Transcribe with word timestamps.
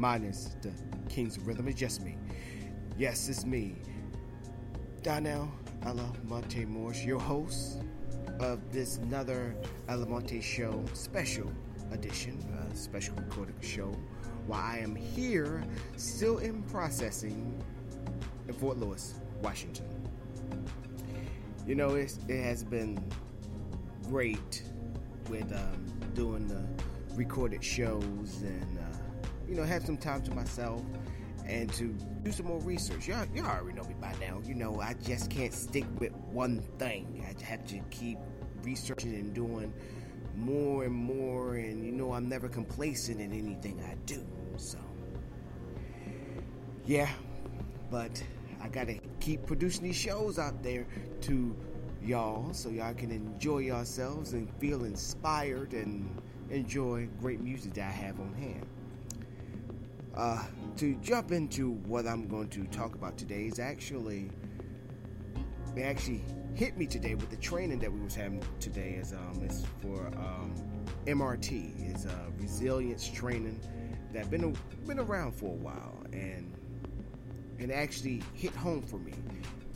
Minus 0.00 0.56
the 0.62 0.72
Kings 1.10 1.38
Rhythm. 1.38 1.68
is 1.68 1.74
just 1.74 2.00
me. 2.00 2.16
Yes, 2.96 3.28
it's 3.28 3.44
me. 3.44 3.74
Donnell 5.02 5.52
Almonte 5.84 6.64
Morse, 6.64 7.04
your 7.04 7.20
host 7.20 7.82
of 8.38 8.72
this 8.72 8.96
another 8.96 9.54
Almonte 9.90 10.40
Show 10.40 10.82
special 10.94 11.52
edition, 11.92 12.42
a 12.66 12.74
special 12.74 13.14
recorded 13.16 13.56
show, 13.60 13.94
while 14.46 14.62
I 14.62 14.78
am 14.78 14.96
here 14.96 15.62
still 15.98 16.38
in 16.38 16.62
processing 16.62 17.62
in 18.48 18.54
Fort 18.54 18.78
Lewis, 18.78 19.16
Washington. 19.42 19.84
You 21.66 21.74
know, 21.74 21.96
it 21.96 22.16
has 22.26 22.64
been 22.64 23.04
great 24.08 24.62
with 25.28 25.52
um, 25.52 25.92
doing 26.14 26.48
the 26.48 26.64
recorded 27.14 27.62
shows 27.62 28.40
and 28.40 28.79
you 29.50 29.56
know 29.56 29.64
have 29.64 29.84
some 29.84 29.96
time 29.96 30.22
to 30.22 30.30
myself 30.32 30.80
and 31.44 31.72
to 31.72 31.88
do 32.22 32.30
some 32.30 32.46
more 32.46 32.60
research. 32.60 33.08
Y'all, 33.08 33.26
y'all 33.34 33.46
already 33.46 33.76
know 33.76 33.82
me 33.82 33.96
by 34.00 34.14
now. 34.20 34.40
You 34.46 34.54
know 34.54 34.80
I 34.80 34.94
just 35.02 35.28
can't 35.28 35.52
stick 35.52 35.84
with 35.98 36.12
one 36.30 36.60
thing. 36.78 37.24
I 37.28 37.44
have 37.44 37.66
to 37.66 37.80
keep 37.90 38.18
researching 38.62 39.12
and 39.14 39.34
doing 39.34 39.72
more 40.36 40.84
and 40.84 40.94
more. 40.94 41.56
And 41.56 41.84
you 41.84 41.90
know 41.90 42.12
I'm 42.12 42.28
never 42.28 42.48
complacent 42.48 43.20
in 43.20 43.32
anything 43.32 43.82
I 43.90 43.96
do. 44.06 44.24
So 44.56 44.78
yeah, 46.86 47.10
but 47.90 48.22
I 48.62 48.68
gotta 48.68 49.00
keep 49.18 49.44
producing 49.46 49.82
these 49.82 49.96
shows 49.96 50.38
out 50.38 50.62
there 50.62 50.86
to 51.22 51.56
y'all 52.00 52.52
so 52.52 52.68
y'all 52.68 52.94
can 52.94 53.10
enjoy 53.10 53.58
yourselves 53.58 54.32
and 54.32 54.48
feel 54.60 54.84
inspired 54.84 55.72
and 55.72 56.08
enjoy 56.50 57.08
great 57.20 57.40
music 57.40 57.74
that 57.74 57.88
I 57.88 57.90
have 57.90 58.20
on 58.20 58.32
hand. 58.34 58.66
Uh, 60.14 60.42
to 60.76 60.94
jump 60.96 61.30
into 61.30 61.72
what 61.86 62.06
I'm 62.06 62.26
going 62.26 62.48
to 62.48 62.64
talk 62.64 62.94
about 62.94 63.16
today 63.16 63.42
is 63.42 63.58
actually 63.58 64.30
it 65.76 65.82
actually 65.82 66.24
hit 66.54 66.76
me 66.76 66.84
today 66.86 67.14
with 67.14 67.30
the 67.30 67.36
training 67.36 67.78
that 67.78 67.92
we 67.92 68.00
was 68.00 68.14
having 68.14 68.42
today 68.58 68.98
is 69.00 69.12
um 69.12 69.40
is 69.48 69.64
for 69.80 70.08
um 70.16 70.52
MRT 71.06 71.94
is 71.94 72.06
a 72.06 72.26
resilience 72.38 73.08
training 73.08 73.60
that 74.12 74.30
been 74.30 74.56
been 74.86 74.98
around 74.98 75.32
for 75.32 75.46
a 75.46 75.58
while 75.58 75.96
and 76.12 76.52
and 77.60 77.70
actually 77.70 78.20
hit 78.34 78.54
home 78.54 78.82
for 78.82 78.98
me 78.98 79.14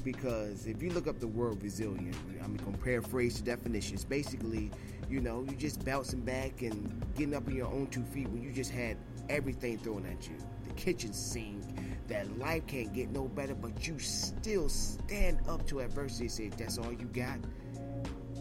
because 0.04 0.66
if 0.66 0.82
you 0.82 0.90
look 0.90 1.06
up 1.06 1.18
the 1.18 1.26
word 1.26 1.62
resilient, 1.62 2.14
I 2.42 2.46
mean, 2.46 2.58
gonna 2.58 2.76
paraphrase 2.76 3.38
the 3.38 3.42
definition. 3.42 3.94
It's 3.94 4.04
basically, 4.04 4.70
you 5.08 5.20
know, 5.20 5.44
you 5.48 5.56
just 5.56 5.82
bouncing 5.84 6.20
back 6.20 6.62
and 6.62 7.02
getting 7.16 7.34
up 7.34 7.48
on 7.48 7.56
your 7.56 7.68
own 7.68 7.86
two 7.86 8.02
feet 8.04 8.28
when 8.28 8.42
you 8.42 8.52
just 8.52 8.70
had 8.70 8.98
everything 9.28 9.78
thrown 9.78 10.06
at 10.06 10.28
you. 10.28 10.36
The 10.66 10.72
kitchen 10.74 11.12
sink, 11.12 11.62
that 12.08 12.38
life 12.38 12.66
can't 12.66 12.92
get 12.92 13.10
no 13.10 13.28
better, 13.28 13.54
but 13.54 13.86
you 13.86 13.98
still 13.98 14.68
stand 14.68 15.38
up 15.48 15.66
to 15.68 15.80
adversity 15.80 16.24
and 16.24 16.32
say, 16.32 16.48
that's 16.48 16.78
all 16.78 16.92
you 16.92 17.06
got. 17.06 17.38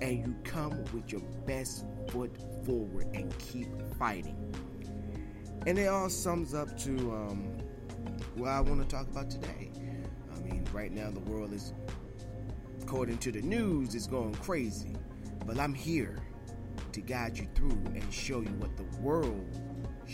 And 0.01 0.19
you 0.19 0.35
come 0.43 0.83
with 0.93 1.11
your 1.11 1.21
best 1.45 1.85
foot 2.09 2.35
forward 2.65 3.07
and 3.13 3.37
keep 3.37 3.67
fighting. 3.97 4.37
And 5.65 5.79
it 5.79 5.87
all 5.87 6.09
sums 6.09 6.53
up 6.53 6.77
to 6.79 6.91
um, 7.11 7.57
what 8.35 8.49
I 8.49 8.59
want 8.59 8.81
to 8.81 8.87
talk 8.87 9.07
about 9.07 9.29
today 9.29 9.71
I 10.35 10.39
mean, 10.39 10.65
right 10.73 10.91
now 10.91 11.09
the 11.09 11.19
world 11.21 11.53
is, 11.53 11.73
according 12.81 13.17
to 13.19 13.31
the 13.31 13.41
news, 13.41 13.95
is 13.95 14.07
going 14.07 14.35
crazy. 14.35 14.95
But 15.45 15.59
I'm 15.59 15.73
here 15.73 16.17
to 16.91 17.01
guide 17.01 17.37
you 17.37 17.47
through 17.55 17.81
and 17.93 18.05
show 18.11 18.41
you 18.41 18.53
what 18.59 18.75
the 18.77 18.83
world 18.99 19.61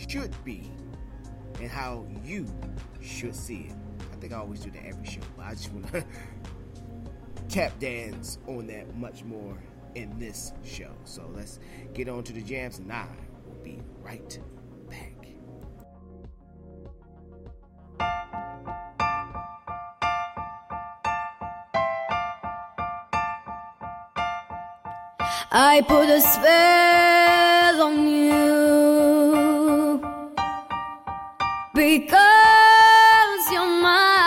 should 0.08 0.32
be 0.44 0.70
and 1.60 1.70
how 1.70 2.06
you 2.24 2.46
should 3.00 3.34
see 3.34 3.68
it. 3.68 3.74
I 4.12 4.16
think 4.16 4.32
I 4.32 4.36
always 4.36 4.60
do 4.60 4.70
that 4.70 4.84
every 4.86 5.06
show, 5.06 5.20
but 5.36 5.46
I 5.46 5.50
just 5.52 5.72
want 5.72 5.92
to 5.92 6.04
tap 7.48 7.78
dance 7.78 8.38
on 8.46 8.66
that 8.68 8.96
much 8.96 9.24
more 9.24 9.56
in 9.94 10.18
this 10.18 10.52
show. 10.64 10.92
So 11.04 11.28
let's 11.34 11.58
get 11.94 12.08
on 12.08 12.22
to 12.24 12.32
the 12.32 12.42
jams, 12.42 12.78
and 12.78 12.92
I 12.92 13.06
will 13.46 13.62
be 13.62 13.80
right 14.02 14.38
back. 14.88 15.14
I 25.52 25.82
put 25.86 26.08
a 26.08 26.20
spell 26.20 27.82
on 27.82 28.08
you 28.08 28.59
because 31.80 33.42
you're 33.50 33.74
mine. 33.80 34.20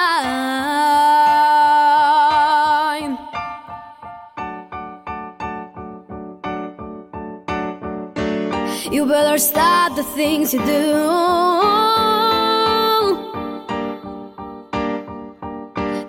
You 8.92 9.06
better 9.06 9.38
stop 9.38 9.96
the 9.96 10.04
things 10.04 10.52
you 10.52 10.66
do. 10.66 10.94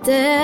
Tell 0.03 0.44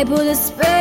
I 0.00 0.04
put 0.04 0.26
a 0.26 0.34
spell 0.34 0.79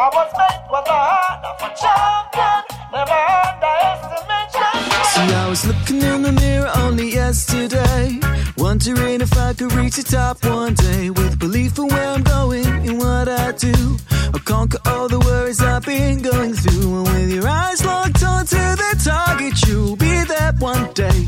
I 0.00 0.08
was 0.14 0.30
made 0.38 0.64
with 0.70 0.84
the 0.84 0.92
heart 0.94 1.42
of 1.50 1.58
a 1.58 1.70
champion. 1.74 2.60
Never 2.94 3.18
underestimate 3.50 4.48
champion. 4.54 5.04
See, 5.10 5.34
I 5.34 5.46
was 5.48 5.66
looking 5.66 6.02
in 6.02 6.22
the 6.22 6.32
mirror 6.40 6.70
only 6.76 7.10
yesterday. 7.10 8.20
Wondering 8.56 9.20
if 9.22 9.36
I 9.36 9.54
could 9.54 9.72
reach 9.72 9.96
the 9.96 10.04
top 10.04 10.44
one 10.44 10.74
day. 10.74 11.10
With 11.10 11.40
belief 11.40 11.76
in 11.80 11.88
where 11.88 12.10
I'm 12.10 12.22
going 12.22 12.64
and 12.64 12.98
what 13.00 13.28
I 13.28 13.50
do. 13.50 13.96
I'll 14.32 14.44
conquer 14.44 14.78
all 14.86 15.08
the 15.08 15.18
worries 15.18 15.60
I've 15.60 15.84
been 15.84 16.22
going 16.22 16.54
through. 16.54 16.94
And 16.98 17.08
with 17.08 17.32
your 17.34 17.48
eyes 17.48 17.84
locked 17.84 18.22
onto 18.22 18.56
the 18.56 18.92
target, 19.02 19.66
you'll 19.66 19.96
be 19.96 20.22
there 20.22 20.52
one 20.60 20.92
day. 20.92 21.26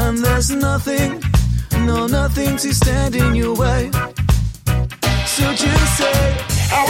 And 0.00 0.24
there's 0.24 0.50
nothing, 0.50 1.22
no, 1.84 2.06
nothing 2.06 2.56
to 2.56 2.72
stand 2.72 3.16
in 3.16 3.34
your 3.34 3.54
way. 3.54 3.90
So 5.26 5.52
just 5.52 5.98
say, 5.98 6.47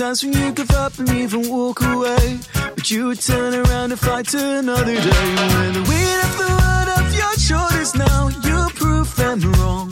Times 0.00 0.24
when 0.24 0.32
you 0.32 0.50
give 0.52 0.70
up 0.70 0.98
and 0.98 1.10
even 1.10 1.46
walk 1.50 1.82
away. 1.82 2.38
But 2.74 2.90
you 2.90 3.08
would 3.08 3.20
turn 3.20 3.52
around 3.52 3.92
and 3.92 4.00
fight 4.00 4.32
another 4.32 4.94
day. 4.94 5.24
When 5.52 5.72
the 5.74 5.84
weight 5.90 6.20
of 6.24 6.32
the 6.40 6.48
world 6.58 6.88
off 6.96 7.08
your 7.20 7.34
shoulders 7.34 7.94
now, 7.94 8.28
you 8.46 8.58
prove 8.76 9.14
them 9.16 9.40
wrong. 9.52 9.90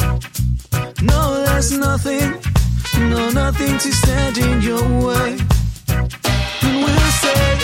No, 1.02 1.44
there's 1.44 1.72
nothing, 1.72 2.40
no, 3.10 3.30
nothing 3.32 3.76
to 3.76 3.92
stand 3.92 4.38
in 4.38 4.62
your 4.62 4.82
way. 5.06 5.36
And 6.62 6.76
we'll 6.84 7.12
say, 7.20 7.58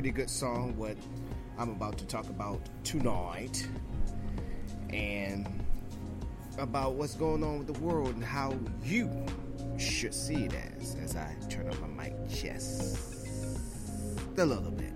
pretty 0.00 0.16
good 0.16 0.30
song, 0.30 0.74
what 0.78 0.96
I'm 1.58 1.68
about 1.68 1.98
to 1.98 2.06
talk 2.06 2.24
about 2.30 2.58
tonight. 2.84 3.68
And 4.88 5.62
about 6.56 6.94
what's 6.94 7.14
going 7.16 7.44
on 7.44 7.58
with 7.58 7.66
the 7.66 7.78
world 7.80 8.14
and 8.14 8.24
how 8.24 8.54
you 8.82 9.10
should 9.76 10.14
see 10.14 10.46
it 10.46 10.54
as, 10.54 10.94
as 11.02 11.16
I 11.16 11.36
turn 11.50 11.68
up 11.68 11.78
my 11.82 12.04
mic 12.04 12.14
just 12.30 13.26
a 14.38 14.46
little 14.46 14.70
bit. 14.70 14.94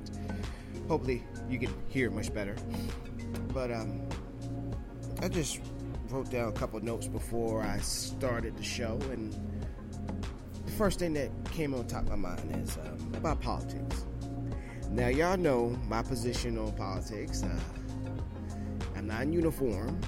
Hopefully, 0.89 1.23
you 1.51 1.59
can 1.59 1.75
hear 1.91 2.11
much 2.11 2.33
better. 2.33 2.57
But 3.49 3.73
um, 3.73 4.09
I 5.21 5.29
just 5.29 5.61
wrote 6.09 6.31
down 6.31 6.49
a 6.49 6.53
couple 6.53 6.81
notes 6.81 7.09
before 7.09 7.61
I 7.61 7.77
started 7.81 8.57
the 8.57 8.65
show, 8.65 8.99
and 9.13 9.35
the 10.65 10.73
first 10.73 10.99
thing 10.99 11.13
that 11.13 11.29
came 11.53 11.75
on 11.75 11.87
top 11.89 12.05
of 12.05 12.19
my 12.19 12.31
mind 12.31 12.67
is 12.67 12.79
um, 12.79 13.13
about 13.15 13.43
politics. 13.43 14.07
Now, 14.95 15.09
y'all 15.09 15.37
know 15.37 15.77
my 15.89 16.03
position 16.03 16.57
on 16.57 16.71
politics. 16.75 17.43
Uh, 17.43 17.59
I'm 18.97 19.09
not 19.09 19.23
in 19.23 19.33
uniform. 19.33 20.01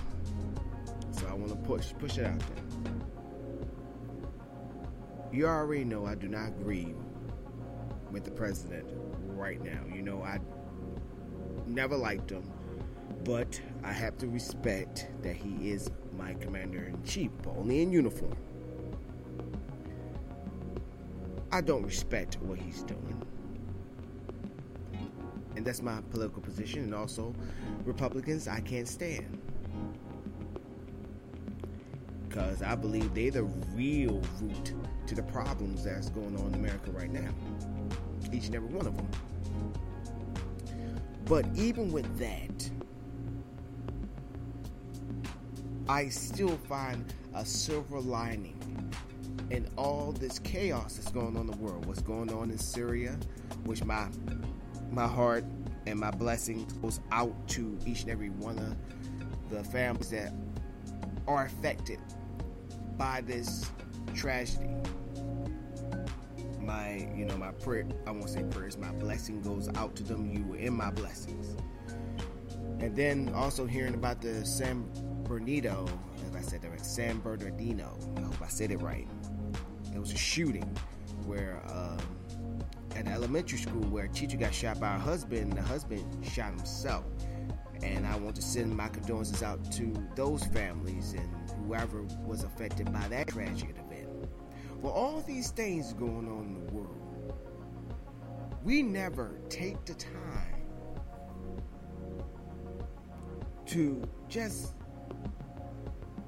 So 1.11 1.27
I 1.27 1.35
want 1.35 1.49
to 1.49 1.57
push 1.57 1.93
push 1.99 2.19
it 2.19 2.27
out 2.27 2.39
there. 2.39 2.49
You 5.33 5.49
already 5.49 5.83
know 5.83 6.07
I 6.07 6.15
do 6.15 6.29
not 6.29 6.51
agree 6.51 6.95
with 8.13 8.23
the 8.23 8.31
president 8.31 8.87
right 9.35 9.61
now. 9.61 9.81
You 9.93 10.03
know, 10.03 10.23
I 10.23 10.39
never 11.67 11.97
liked 11.97 12.31
him, 12.31 12.49
but 13.25 13.61
I 13.83 13.91
have 13.93 14.17
to 14.19 14.29
respect 14.29 15.09
that 15.23 15.35
he 15.35 15.73
is 15.73 15.91
my 16.17 16.35
commander 16.35 16.85
in 16.85 17.03
chief, 17.03 17.33
but 17.43 17.57
only 17.57 17.83
in 17.83 17.91
uniform. 17.91 18.37
I 21.51 21.61
don't 21.61 21.83
respect 21.83 22.37
what 22.41 22.61
he's 22.61 22.85
doing. 22.85 23.27
That's 25.67 25.83
my 25.83 26.01
political 26.13 26.41
position, 26.41 26.85
and 26.85 26.95
also 26.95 27.35
Republicans 27.85 28.47
I 28.47 28.61
can't 28.61 28.87
stand. 28.87 29.43
Because 32.29 32.63
I 32.63 32.77
believe 32.77 33.13
they're 33.15 33.33
the 33.33 33.43
real 33.75 34.23
root 34.41 34.75
to 35.09 35.15
the 35.17 35.25
problems 35.25 35.83
that's 35.83 36.09
going 36.11 36.37
on 36.37 36.47
in 36.47 36.55
America 36.55 36.93
right 36.93 37.11
now. 37.11 37.31
Each 38.33 38.47
and 38.47 38.55
every 38.55 38.69
one 38.69 38.87
of 38.87 38.97
them. 38.97 39.09
But 41.25 41.47
even 41.57 41.91
with 41.91 42.17
that, 42.21 42.71
I 45.89 46.09
still 46.11 46.57
find 46.69 47.13
a 47.35 47.45
silver 47.45 47.99
lining 47.99 48.93
in 49.51 49.69
all 49.77 50.13
this 50.13 50.39
chaos 50.39 50.95
that's 50.95 51.11
going 51.11 51.37
on 51.37 51.49
in 51.49 51.51
the 51.51 51.57
world. 51.57 51.87
What's 51.87 52.03
going 52.03 52.33
on 52.33 52.53
in 52.53 52.59
Syria, 52.59 53.19
which 53.65 53.83
my 53.83 54.07
my 54.93 55.07
heart 55.07 55.45
and 55.87 55.99
my 55.99 56.11
blessing 56.11 56.67
goes 56.83 57.01
out 57.13 57.49
to 57.49 57.79
each 57.87 58.03
and 58.03 58.11
every 58.11 58.31
one 58.31 58.59
of 58.59 58.77
the 59.51 59.63
families 59.65 60.11
that 60.11 60.33
are 61.27 61.47
affected 61.47 62.01
by 62.97 63.21
this 63.23 63.71
tragedy. 64.15 64.69
My, 66.61 67.09
you 67.15 67.25
know, 67.25 67.37
my 67.37 67.53
prayer, 67.53 67.87
I 68.07 68.11
won't 68.11 68.29
say 68.29 68.43
prayers, 68.43 68.77
my 68.77 68.91
blessing 68.93 69.41
goes 69.41 69.69
out 69.77 69.95
to 69.97 70.03
them. 70.03 70.31
You 70.33 70.45
were 70.45 70.57
in 70.57 70.73
my 70.73 70.91
blessings. 70.91 71.57
And 72.81 72.95
then 72.97 73.31
also 73.35 73.67
hearing 73.67 73.95
about 73.95 74.21
the 74.21 74.45
San 74.45 74.89
Bernardino, 75.23 75.87
if 76.29 76.37
I 76.37 76.41
said 76.41 76.63
that 76.63 76.71
right, 76.71 76.85
San 76.85 77.21
Bernardino, 77.21 77.97
I 78.17 78.21
hope 78.21 78.43
I 78.43 78.49
said 78.49 78.71
it 78.73 78.83
right. 78.83 79.07
It 79.95 79.99
was 79.99 80.13
a 80.13 80.17
shooting 80.17 80.69
where, 81.25 81.63
um, 81.69 82.16
elementary 83.09 83.59
school 83.59 83.83
where 83.85 84.05
a 84.05 84.09
teacher 84.09 84.37
got 84.37 84.55
shot 84.55 84.81
by 84.81 84.93
her 84.93 84.99
husband 84.99 85.43
and 85.43 85.53
the 85.53 85.63
husband 85.63 86.05
shot 86.25 86.51
himself. 86.51 87.05
And 87.83 88.07
I 88.07 88.17
want 88.17 88.37
to 88.37 88.43
send 88.43 88.77
my 88.77 88.89
condolences 88.89 89.43
out 89.43 89.71
to 89.73 89.93
those 90.15 90.45
families 90.47 91.13
and 91.13 91.29
whoever 91.59 92.03
was 92.25 92.43
affected 92.43 92.93
by 92.93 93.07
that 93.09 93.29
tragic 93.29 93.71
event. 93.71 94.09
For 94.81 94.91
all 94.91 95.21
these 95.21 95.51
things 95.51 95.93
going 95.93 96.29
on 96.29 96.47
in 96.47 96.67
the 96.67 96.73
world, 96.73 97.07
we 98.63 98.83
never 98.83 99.39
take 99.49 99.85
the 99.85 99.95
time 99.95 100.57
to 103.67 104.03
just 104.29 104.75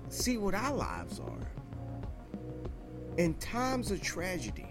see 0.08 0.36
what 0.38 0.54
our 0.54 0.74
lives 0.74 1.20
are. 1.20 1.48
In 3.16 3.34
times 3.34 3.90
of 3.90 4.00
tragedy, 4.00 4.67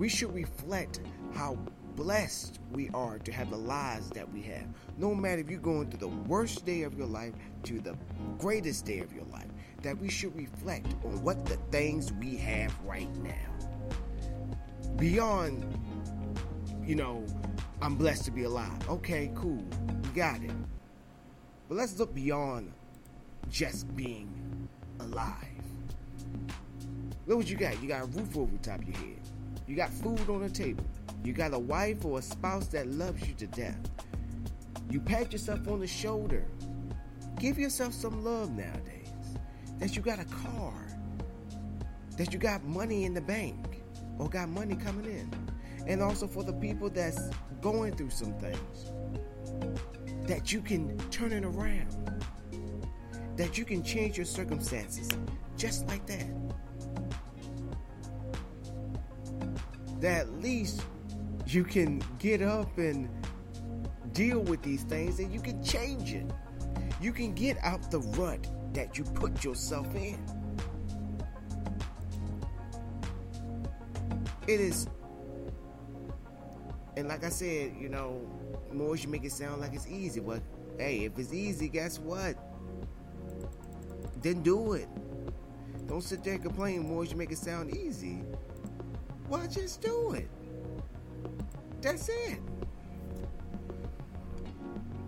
we 0.00 0.08
should 0.08 0.34
reflect 0.34 1.00
how 1.34 1.58
blessed 1.94 2.58
we 2.72 2.88
are 2.94 3.18
to 3.18 3.30
have 3.30 3.50
the 3.50 3.56
lives 3.56 4.08
that 4.10 4.32
we 4.32 4.40
have. 4.40 4.64
No 4.96 5.14
matter 5.14 5.42
if 5.42 5.50
you're 5.50 5.60
going 5.60 5.90
through 5.90 6.00
the 6.00 6.08
worst 6.26 6.64
day 6.64 6.82
of 6.82 6.96
your 6.96 7.06
life 7.06 7.34
to 7.64 7.80
the 7.80 7.94
greatest 8.38 8.86
day 8.86 9.00
of 9.00 9.12
your 9.12 9.26
life, 9.26 9.50
that 9.82 9.98
we 9.98 10.08
should 10.08 10.34
reflect 10.34 10.86
on 11.04 11.22
what 11.22 11.44
the 11.44 11.56
things 11.70 12.14
we 12.14 12.34
have 12.38 12.74
right 12.82 13.14
now. 13.16 13.68
Beyond, 14.96 15.66
you 16.82 16.94
know, 16.94 17.26
I'm 17.82 17.94
blessed 17.94 18.24
to 18.24 18.30
be 18.30 18.44
alive. 18.44 18.88
Okay, 18.88 19.30
cool. 19.34 19.62
We 20.02 20.08
got 20.14 20.42
it. 20.42 20.50
But 21.68 21.76
let's 21.76 21.98
look 21.98 22.14
beyond 22.14 22.72
just 23.50 23.94
being 23.94 24.66
alive. 24.98 25.34
Look 27.26 27.36
what 27.36 27.50
you 27.50 27.56
got. 27.58 27.82
You 27.82 27.88
got 27.88 28.02
a 28.02 28.06
roof 28.06 28.34
over 28.38 28.56
top 28.62 28.80
your 28.86 28.96
head. 28.96 29.19
You 29.70 29.76
got 29.76 29.90
food 29.90 30.28
on 30.28 30.42
the 30.42 30.50
table. 30.50 30.84
You 31.22 31.32
got 31.32 31.54
a 31.54 31.58
wife 31.58 32.04
or 32.04 32.18
a 32.18 32.22
spouse 32.22 32.66
that 32.68 32.88
loves 32.88 33.28
you 33.28 33.34
to 33.34 33.46
death. 33.46 33.78
You 34.90 34.98
pat 34.98 35.30
yourself 35.32 35.68
on 35.68 35.78
the 35.78 35.86
shoulder. 35.86 36.44
Give 37.38 37.56
yourself 37.56 37.94
some 37.94 38.24
love 38.24 38.50
nowadays. 38.50 39.12
That 39.78 39.94
you 39.94 40.02
got 40.02 40.18
a 40.18 40.24
car. 40.24 40.74
That 42.16 42.32
you 42.32 42.40
got 42.40 42.64
money 42.64 43.04
in 43.04 43.14
the 43.14 43.20
bank 43.20 43.84
or 44.18 44.28
got 44.28 44.48
money 44.48 44.74
coming 44.74 45.04
in. 45.04 45.32
And 45.86 46.02
also 46.02 46.26
for 46.26 46.42
the 46.42 46.54
people 46.54 46.90
that's 46.90 47.30
going 47.60 47.94
through 47.94 48.10
some 48.10 48.32
things. 48.40 48.90
That 50.26 50.52
you 50.52 50.62
can 50.62 50.98
turn 51.10 51.32
it 51.32 51.44
around. 51.44 52.24
That 53.36 53.56
you 53.56 53.64
can 53.64 53.84
change 53.84 54.16
your 54.16 54.26
circumstances 54.26 55.08
just 55.56 55.86
like 55.86 56.06
that. 56.06 56.26
That 60.00 60.22
at 60.22 60.42
least 60.42 60.82
you 61.46 61.64
can 61.64 62.02
get 62.18 62.42
up 62.42 62.78
and 62.78 63.08
deal 64.12 64.40
with 64.40 64.62
these 64.62 64.82
things 64.82 65.18
and 65.18 65.32
you 65.32 65.40
can 65.40 65.62
change 65.62 66.12
it. 66.12 66.26
You 67.00 67.12
can 67.12 67.34
get 67.34 67.58
out 67.62 67.90
the 67.90 68.00
rut 68.00 68.46
that 68.74 68.98
you 68.98 69.04
put 69.04 69.44
yourself 69.44 69.94
in. 69.94 70.18
It 74.46 74.60
is, 74.60 74.88
and 76.96 77.06
like 77.06 77.24
I 77.24 77.28
said, 77.28 77.74
you 77.78 77.88
know, 77.88 78.20
more 78.72 78.96
you 78.96 79.08
make 79.08 79.24
it 79.24 79.32
sound 79.32 79.60
like 79.60 79.74
it's 79.74 79.86
easy. 79.86 80.20
But 80.20 80.42
hey, 80.76 81.04
if 81.04 81.18
it's 81.18 81.32
easy, 81.32 81.68
guess 81.68 81.98
what? 81.98 82.36
Then 84.22 84.42
do 84.42 84.72
it. 84.72 84.88
Don't 85.86 86.02
sit 86.02 86.24
there 86.24 86.34
and 86.34 86.42
complain 86.42 86.88
more 86.88 87.04
you 87.04 87.16
make 87.16 87.32
it 87.32 87.38
sound 87.38 87.74
easy. 87.76 88.22
Well, 89.30 89.46
just 89.46 89.80
do 89.80 90.12
it. 90.14 90.28
That's 91.80 92.08
it. 92.08 92.40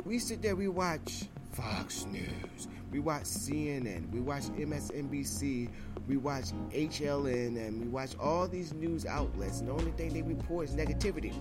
We 0.04 0.20
sit 0.20 0.40
there, 0.40 0.54
we 0.54 0.68
watch 0.68 1.24
Fox 1.50 2.06
News, 2.06 2.68
we 2.92 3.00
watch 3.00 3.24
CNN, 3.24 4.12
we 4.12 4.20
watch 4.20 4.44
MSNBC, 4.44 5.68
we 6.06 6.16
watch 6.16 6.44
HLN, 6.70 7.56
and 7.56 7.80
we 7.80 7.88
watch 7.88 8.16
all 8.20 8.46
these 8.46 8.72
news 8.72 9.06
outlets, 9.06 9.58
and 9.58 9.68
the 9.68 9.72
only 9.72 9.90
thing 9.90 10.12
they 10.12 10.22
report 10.22 10.68
is 10.68 10.76
negativity. 10.76 11.34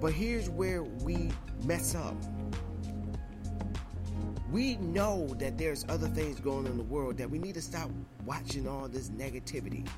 But 0.00 0.12
here's 0.12 0.48
where 0.48 0.84
we 0.84 1.32
mess 1.64 1.96
up. 1.96 2.14
We 4.52 4.76
know 4.76 5.26
that 5.40 5.58
there's 5.58 5.84
other 5.88 6.06
things 6.06 6.38
going 6.38 6.66
on 6.66 6.72
in 6.72 6.76
the 6.76 6.84
world 6.84 7.16
that 7.16 7.28
we 7.28 7.40
need 7.40 7.54
to 7.54 7.62
stop 7.62 7.90
watching 8.24 8.68
all 8.68 8.86
this 8.86 9.10
negativity. 9.10 9.88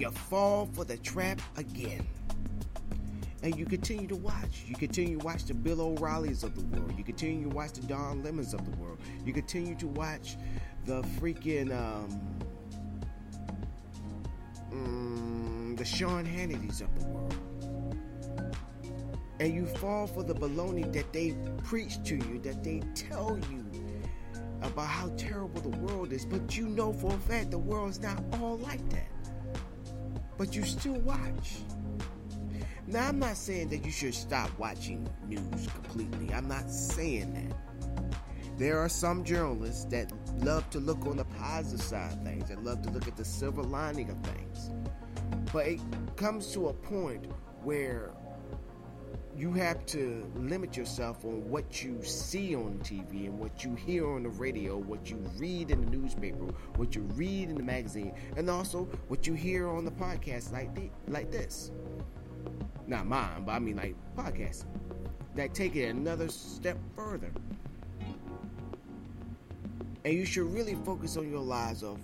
You 0.00 0.10
fall 0.10 0.64
for 0.72 0.86
the 0.86 0.96
trap 0.96 1.42
again 1.58 2.06
and 3.42 3.54
you 3.54 3.66
continue 3.66 4.06
to 4.06 4.16
watch. 4.16 4.64
You 4.66 4.74
continue 4.74 5.18
to 5.18 5.24
watch 5.26 5.44
the 5.44 5.52
Bill 5.52 5.82
O'Reillys 5.82 6.42
of 6.42 6.54
the 6.54 6.64
world. 6.74 6.94
You 6.96 7.04
continue 7.04 7.50
to 7.50 7.54
watch 7.54 7.74
the 7.74 7.86
Don 7.86 8.22
Lemons 8.22 8.54
of 8.54 8.64
the 8.64 8.74
world. 8.78 8.98
You 9.26 9.34
continue 9.34 9.74
to 9.74 9.86
watch 9.88 10.38
the 10.86 11.02
freaking 11.02 11.70
um, 11.70 12.18
mm, 14.72 15.76
the 15.76 15.84
Sean 15.84 16.24
Hannitys 16.24 16.80
of 16.80 16.98
the 16.98 17.06
world. 17.06 17.34
And 19.38 19.54
you 19.54 19.66
fall 19.66 20.06
for 20.06 20.22
the 20.22 20.34
baloney 20.34 20.90
that 20.94 21.12
they 21.12 21.36
preach 21.62 22.02
to 22.04 22.16
you, 22.16 22.38
that 22.42 22.64
they 22.64 22.80
tell 22.94 23.38
you 23.50 23.66
about 24.62 24.88
how 24.88 25.10
terrible 25.18 25.60
the 25.60 25.76
world 25.76 26.14
is. 26.14 26.24
But 26.24 26.56
you 26.56 26.68
know 26.68 26.90
for 26.90 27.12
a 27.12 27.18
fact 27.18 27.50
the 27.50 27.58
world's 27.58 28.00
not 28.00 28.18
all 28.40 28.56
like 28.56 28.88
that. 28.88 29.19
But 30.40 30.56
you 30.56 30.64
still 30.64 30.98
watch. 31.00 31.58
Now, 32.86 33.08
I'm 33.08 33.18
not 33.18 33.36
saying 33.36 33.68
that 33.68 33.84
you 33.84 33.90
should 33.90 34.14
stop 34.14 34.48
watching 34.58 35.06
news 35.28 35.68
completely. 35.74 36.32
I'm 36.32 36.48
not 36.48 36.70
saying 36.70 37.34
that. 37.34 38.56
There 38.56 38.78
are 38.78 38.88
some 38.88 39.22
journalists 39.22 39.84
that 39.90 40.10
love 40.38 40.70
to 40.70 40.78
look 40.80 41.04
on 41.04 41.18
the 41.18 41.26
positive 41.26 41.84
side 41.84 42.14
of 42.14 42.22
things, 42.22 42.48
that 42.48 42.64
love 42.64 42.80
to 42.84 42.90
look 42.90 43.06
at 43.06 43.18
the 43.18 43.24
silver 43.24 43.62
lining 43.62 44.08
of 44.08 44.16
things. 44.22 44.70
But 45.52 45.66
it 45.66 45.80
comes 46.16 46.50
to 46.54 46.68
a 46.68 46.72
point 46.72 47.26
where 47.62 48.14
you 49.40 49.52
have 49.52 49.84
to 49.86 50.30
limit 50.36 50.76
yourself 50.76 51.24
on 51.24 51.48
what 51.48 51.82
you 51.82 52.02
see 52.02 52.54
on 52.54 52.78
TV 52.84 53.26
and 53.26 53.38
what 53.38 53.64
you 53.64 53.74
hear 53.74 54.06
on 54.06 54.22
the 54.22 54.28
radio, 54.28 54.76
what 54.76 55.10
you 55.10 55.16
read 55.38 55.70
in 55.70 55.84
the 55.84 55.90
newspaper, 55.90 56.44
what 56.76 56.94
you 56.94 57.02
read 57.14 57.48
in 57.48 57.54
the 57.54 57.62
magazine, 57.62 58.12
and 58.36 58.50
also 58.50 58.84
what 59.08 59.26
you 59.26 59.32
hear 59.32 59.68
on 59.68 59.84
the 59.84 59.92
podcast 59.92 60.52
like 60.52 60.74
the, 60.74 60.90
like 61.08 61.30
this 61.30 61.70
not 62.90 63.06
mine, 63.06 63.44
but 63.46 63.52
I 63.52 63.58
mean 63.60 63.76
like 63.76 63.94
podcasting. 64.16 64.66
that 65.36 65.54
take 65.54 65.76
it 65.76 65.88
another 65.88 66.28
step 66.28 66.76
further. 66.96 67.30
And 70.04 70.14
you 70.14 70.24
should 70.24 70.52
really 70.52 70.74
focus 70.84 71.16
on 71.16 71.30
your 71.30 71.40
lives 71.40 71.82
of 71.82 71.98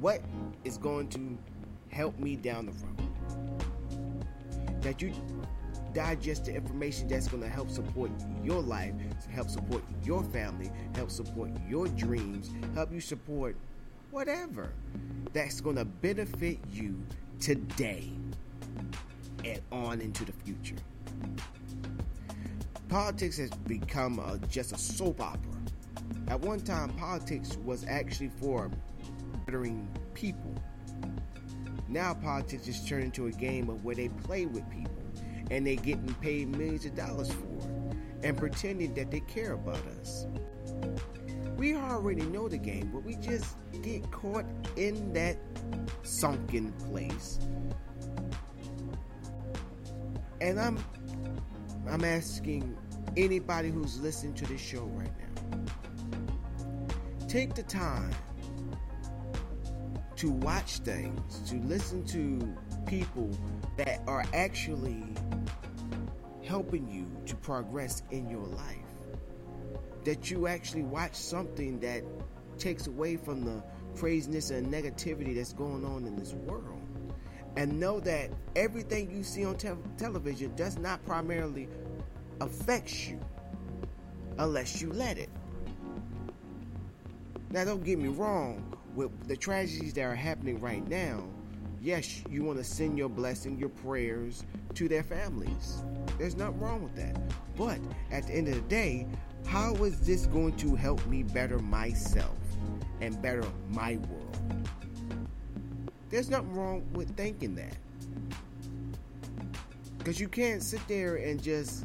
what 0.00 0.20
is 0.64 0.78
going 0.78 1.08
to 1.10 1.38
help 1.90 2.18
me 2.18 2.34
down 2.34 2.66
the 2.66 2.72
road. 2.72 4.82
That 4.82 5.00
you 5.00 5.12
digest 5.92 6.46
the 6.46 6.54
information 6.54 7.08
that's 7.08 7.28
going 7.28 7.42
to 7.42 7.48
help 7.48 7.70
support 7.70 8.10
your 8.42 8.60
life, 8.60 8.94
help 9.30 9.48
support 9.48 9.82
your 10.02 10.22
family, 10.24 10.70
help 10.94 11.10
support 11.10 11.50
your 11.68 11.88
dreams, 11.88 12.50
help 12.74 12.92
you 12.92 13.00
support 13.00 13.56
whatever 14.10 14.72
that's 15.32 15.60
going 15.60 15.76
to 15.76 15.84
benefit 15.84 16.58
you 16.70 17.02
today 17.40 18.10
and 19.44 19.60
on 19.72 20.00
into 20.00 20.24
the 20.24 20.32
future. 20.32 20.76
Politics 22.88 23.38
has 23.38 23.50
become 23.50 24.18
a, 24.18 24.38
just 24.48 24.72
a 24.72 24.78
soap 24.78 25.20
opera. 25.20 25.52
At 26.28 26.40
one 26.40 26.60
time, 26.60 26.90
politics 26.90 27.56
was 27.64 27.86
actually 27.88 28.30
for 28.38 28.70
bettering 29.46 29.88
people. 30.14 30.54
Now, 31.88 32.14
politics 32.14 32.66
has 32.66 32.86
turned 32.86 33.04
into 33.04 33.26
a 33.26 33.32
game 33.32 33.68
of 33.68 33.84
where 33.84 33.94
they 33.94 34.08
play 34.08 34.46
with 34.46 34.68
people 34.70 34.91
and 35.52 35.66
they're 35.66 35.76
getting 35.76 36.14
paid 36.14 36.48
millions 36.48 36.86
of 36.86 36.96
dollars 36.96 37.30
for 37.30 37.46
and 38.22 38.38
pretending 38.38 38.94
that 38.94 39.10
they 39.10 39.20
care 39.20 39.52
about 39.52 39.84
us. 40.00 40.26
We 41.56 41.74
already 41.76 42.22
know 42.22 42.48
the 42.48 42.56
game, 42.56 42.90
but 42.92 43.04
we 43.04 43.16
just 43.16 43.56
get 43.82 44.10
caught 44.10 44.46
in 44.76 45.12
that 45.12 45.36
sunken 46.04 46.72
place. 46.72 47.38
And 50.40 50.58
I'm 50.58 50.82
I'm 51.86 52.04
asking 52.04 52.74
anybody 53.18 53.68
who's 53.68 54.00
listening 54.00 54.34
to 54.34 54.46
this 54.46 54.60
show 54.60 54.84
right 54.94 55.12
now. 55.18 55.66
Take 57.28 57.54
the 57.54 57.62
time 57.62 58.10
to 60.16 60.30
watch 60.30 60.78
things, 60.78 61.50
to 61.50 61.56
listen 61.56 62.04
to 62.06 62.56
people 62.92 63.30
that 63.78 64.02
are 64.06 64.22
actually 64.34 65.02
helping 66.44 66.86
you 66.90 67.06
to 67.24 67.34
progress 67.36 68.02
in 68.10 68.28
your 68.28 68.44
life. 68.44 68.76
That 70.04 70.30
you 70.30 70.46
actually 70.46 70.82
watch 70.82 71.14
something 71.14 71.80
that 71.80 72.02
takes 72.58 72.88
away 72.88 73.16
from 73.16 73.46
the 73.46 73.62
craziness 73.96 74.50
and 74.50 74.70
negativity 74.70 75.34
that's 75.34 75.54
going 75.54 75.86
on 75.86 76.06
in 76.06 76.16
this 76.16 76.34
world. 76.34 76.82
And 77.56 77.80
know 77.80 77.98
that 78.00 78.28
everything 78.56 79.10
you 79.10 79.22
see 79.22 79.46
on 79.46 79.56
te- 79.56 79.70
television 79.96 80.54
does 80.54 80.76
not 80.76 81.02
primarily 81.06 81.70
affect 82.42 83.08
you 83.08 83.18
unless 84.36 84.82
you 84.82 84.92
let 84.92 85.16
it. 85.16 85.30
Now, 87.50 87.64
don't 87.64 87.84
get 87.84 87.98
me 87.98 88.08
wrong, 88.08 88.76
with 88.94 89.28
the 89.28 89.36
tragedies 89.36 89.94
that 89.94 90.02
are 90.02 90.14
happening 90.14 90.60
right 90.60 90.86
now, 90.86 91.24
yes, 91.82 92.22
you 92.30 92.44
want 92.44 92.58
to 92.58 92.64
send 92.64 92.96
your 92.96 93.08
blessing, 93.08 93.58
your 93.58 93.68
prayers 93.68 94.44
to 94.74 94.88
their 94.88 95.02
families. 95.02 95.82
There's 96.18 96.36
nothing 96.36 96.60
wrong 96.60 96.82
with 96.82 96.94
that. 96.96 97.20
But 97.56 97.78
at 98.10 98.26
the 98.26 98.34
end 98.34 98.48
of 98.48 98.54
the 98.54 98.60
day, 98.62 99.06
how 99.46 99.74
is 99.74 100.00
this 100.00 100.26
going 100.26 100.56
to 100.58 100.74
help 100.76 101.04
me 101.06 101.24
better 101.24 101.58
myself 101.58 102.38
and 103.00 103.20
better 103.20 103.44
my 103.70 103.96
world? 104.08 104.38
There's 106.08 106.30
nothing 106.30 106.54
wrong 106.54 106.86
with 106.92 107.16
thinking 107.16 107.54
that. 107.56 107.76
Because 109.98 110.20
you 110.20 110.28
can't 110.28 110.62
sit 110.62 110.86
there 110.88 111.16
and 111.16 111.42
just 111.42 111.84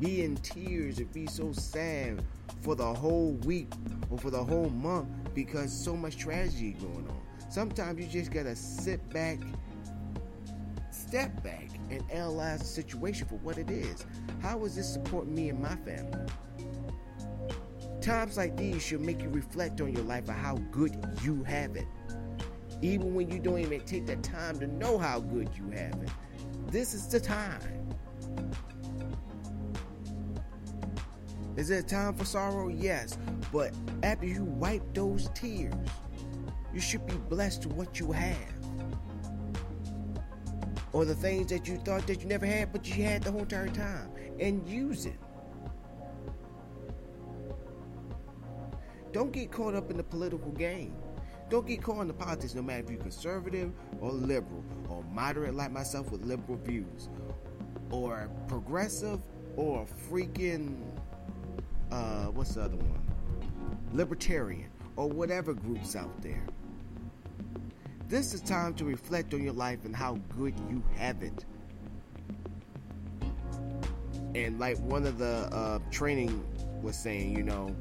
be 0.00 0.22
in 0.22 0.36
tears 0.36 0.98
and 0.98 1.12
be 1.12 1.26
so 1.26 1.52
sad 1.52 2.22
for 2.60 2.74
the 2.74 2.94
whole 2.94 3.32
week 3.44 3.72
or 4.10 4.18
for 4.18 4.30
the 4.30 4.42
whole 4.42 4.70
month 4.70 5.08
because 5.34 5.72
so 5.72 5.96
much 5.96 6.18
tragedy 6.18 6.72
going 6.72 7.06
on. 7.08 7.15
Sometimes 7.48 8.00
you 8.00 8.06
just 8.06 8.30
gotta 8.30 8.56
sit 8.56 9.08
back, 9.10 9.38
step 10.90 11.42
back, 11.42 11.68
and 11.90 12.02
analyze 12.10 12.60
the 12.60 12.66
situation 12.66 13.26
for 13.26 13.36
what 13.36 13.58
it 13.58 13.70
is. 13.70 14.04
How 14.42 14.64
is 14.64 14.76
this 14.76 14.92
supporting 14.92 15.34
me 15.34 15.48
and 15.48 15.60
my 15.60 15.76
family? 15.76 16.26
Times 18.00 18.36
like 18.36 18.56
these 18.56 18.82
should 18.82 19.00
make 19.00 19.22
you 19.22 19.28
reflect 19.28 19.80
on 19.80 19.92
your 19.92 20.04
life 20.04 20.28
and 20.28 20.38
how 20.38 20.56
good 20.70 20.96
you 21.22 21.42
have 21.44 21.76
it. 21.76 21.86
Even 22.82 23.14
when 23.14 23.30
you 23.30 23.38
don't 23.38 23.58
even 23.58 23.80
take 23.80 24.06
the 24.06 24.16
time 24.16 24.58
to 24.60 24.66
know 24.66 24.98
how 24.98 25.20
good 25.20 25.48
you 25.56 25.70
have 25.70 25.94
it. 26.02 26.10
This 26.68 26.94
is 26.94 27.06
the 27.08 27.18
time. 27.18 27.60
Is 31.56 31.70
it 31.70 31.88
time 31.88 32.14
for 32.14 32.24
sorrow? 32.24 32.68
Yes. 32.68 33.16
But 33.50 33.72
after 34.02 34.26
you 34.26 34.44
wipe 34.44 34.94
those 34.94 35.30
tears, 35.34 35.72
you 36.76 36.82
should 36.82 37.06
be 37.06 37.14
blessed 37.30 37.62
to 37.62 37.70
what 37.70 37.98
you 37.98 38.12
have. 38.12 38.36
Or 40.92 41.06
the 41.06 41.14
things 41.14 41.46
that 41.46 41.66
you 41.66 41.78
thought 41.78 42.06
that 42.06 42.20
you 42.20 42.28
never 42.28 42.44
had, 42.44 42.70
but 42.70 42.86
you 42.86 43.02
had 43.02 43.22
the 43.22 43.32
whole 43.32 43.40
entire 43.40 43.68
time. 43.68 44.10
And 44.38 44.68
use 44.68 45.06
it. 45.06 45.18
Don't 49.10 49.32
get 49.32 49.50
caught 49.50 49.74
up 49.74 49.90
in 49.90 49.96
the 49.96 50.02
political 50.02 50.50
game. 50.52 50.94
Don't 51.48 51.66
get 51.66 51.82
caught 51.82 52.02
in 52.02 52.08
the 52.08 52.12
politics, 52.12 52.54
no 52.54 52.60
matter 52.60 52.82
if 52.84 52.90
you're 52.90 53.00
conservative 53.00 53.72
or 54.02 54.12
liberal, 54.12 54.62
or 54.90 55.02
moderate 55.04 55.54
like 55.54 55.72
myself 55.72 56.10
with 56.10 56.26
liberal 56.26 56.58
views, 56.58 57.08
or 57.90 58.28
progressive, 58.48 59.20
or 59.56 59.86
freaking, 60.10 60.82
uh, 61.90 62.26
what's 62.26 62.56
the 62.56 62.60
other 62.60 62.76
one? 62.76 63.00
Libertarian, 63.94 64.68
or 64.96 65.08
whatever 65.08 65.54
groups 65.54 65.96
out 65.96 66.20
there. 66.20 66.44
This 68.08 68.34
is 68.34 68.40
time 68.40 68.72
to 68.74 68.84
reflect 68.84 69.34
on 69.34 69.42
your 69.42 69.52
life 69.52 69.84
and 69.84 69.94
how 69.94 70.20
good 70.38 70.54
you 70.70 70.80
have 70.96 71.24
it. 71.24 71.44
And 74.36 74.60
like 74.60 74.78
one 74.78 75.06
of 75.06 75.18
the 75.18 75.48
uh, 75.52 75.80
training 75.90 76.44
was 76.82 76.96
saying, 76.96 77.36
you 77.36 77.42
know, 77.42 77.74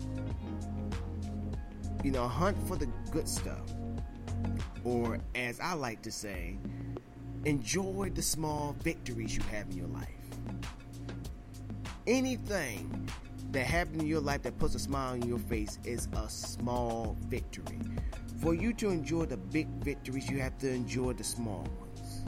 you 2.03 2.09
know, 2.09 2.27
hunt 2.27 2.57
for 2.67 2.75
the 2.75 2.87
good 3.11 3.27
stuff. 3.27 3.71
Or, 4.83 5.19
as 5.35 5.59
I 5.59 5.73
like 5.73 6.01
to 6.03 6.11
say, 6.11 6.57
enjoy 7.45 8.09
the 8.13 8.21
small 8.23 8.75
victories 8.81 9.35
you 9.35 9.43
have 9.51 9.69
in 9.69 9.77
your 9.77 9.87
life. 9.87 10.09
Anything 12.07 13.09
that 13.51 13.65
happens 13.67 14.01
in 14.01 14.07
your 14.07 14.21
life 14.21 14.41
that 14.43 14.57
puts 14.57 14.73
a 14.73 14.79
smile 14.79 15.13
on 15.13 15.21
your 15.23 15.39
face 15.39 15.77
is 15.83 16.07
a 16.13 16.27
small 16.29 17.15
victory. 17.27 17.79
For 18.45 18.53
you 18.53 18.73
to 18.73 18.89
enjoy 18.89 19.25
the 19.25 19.37
big 19.37 19.67
victories, 19.83 20.29
you 20.29 20.39
have 20.39 20.55
to 20.59 20.69
enjoy 20.69 21.13
the 21.13 21.23
small 21.23 21.67
ones. 21.79 22.25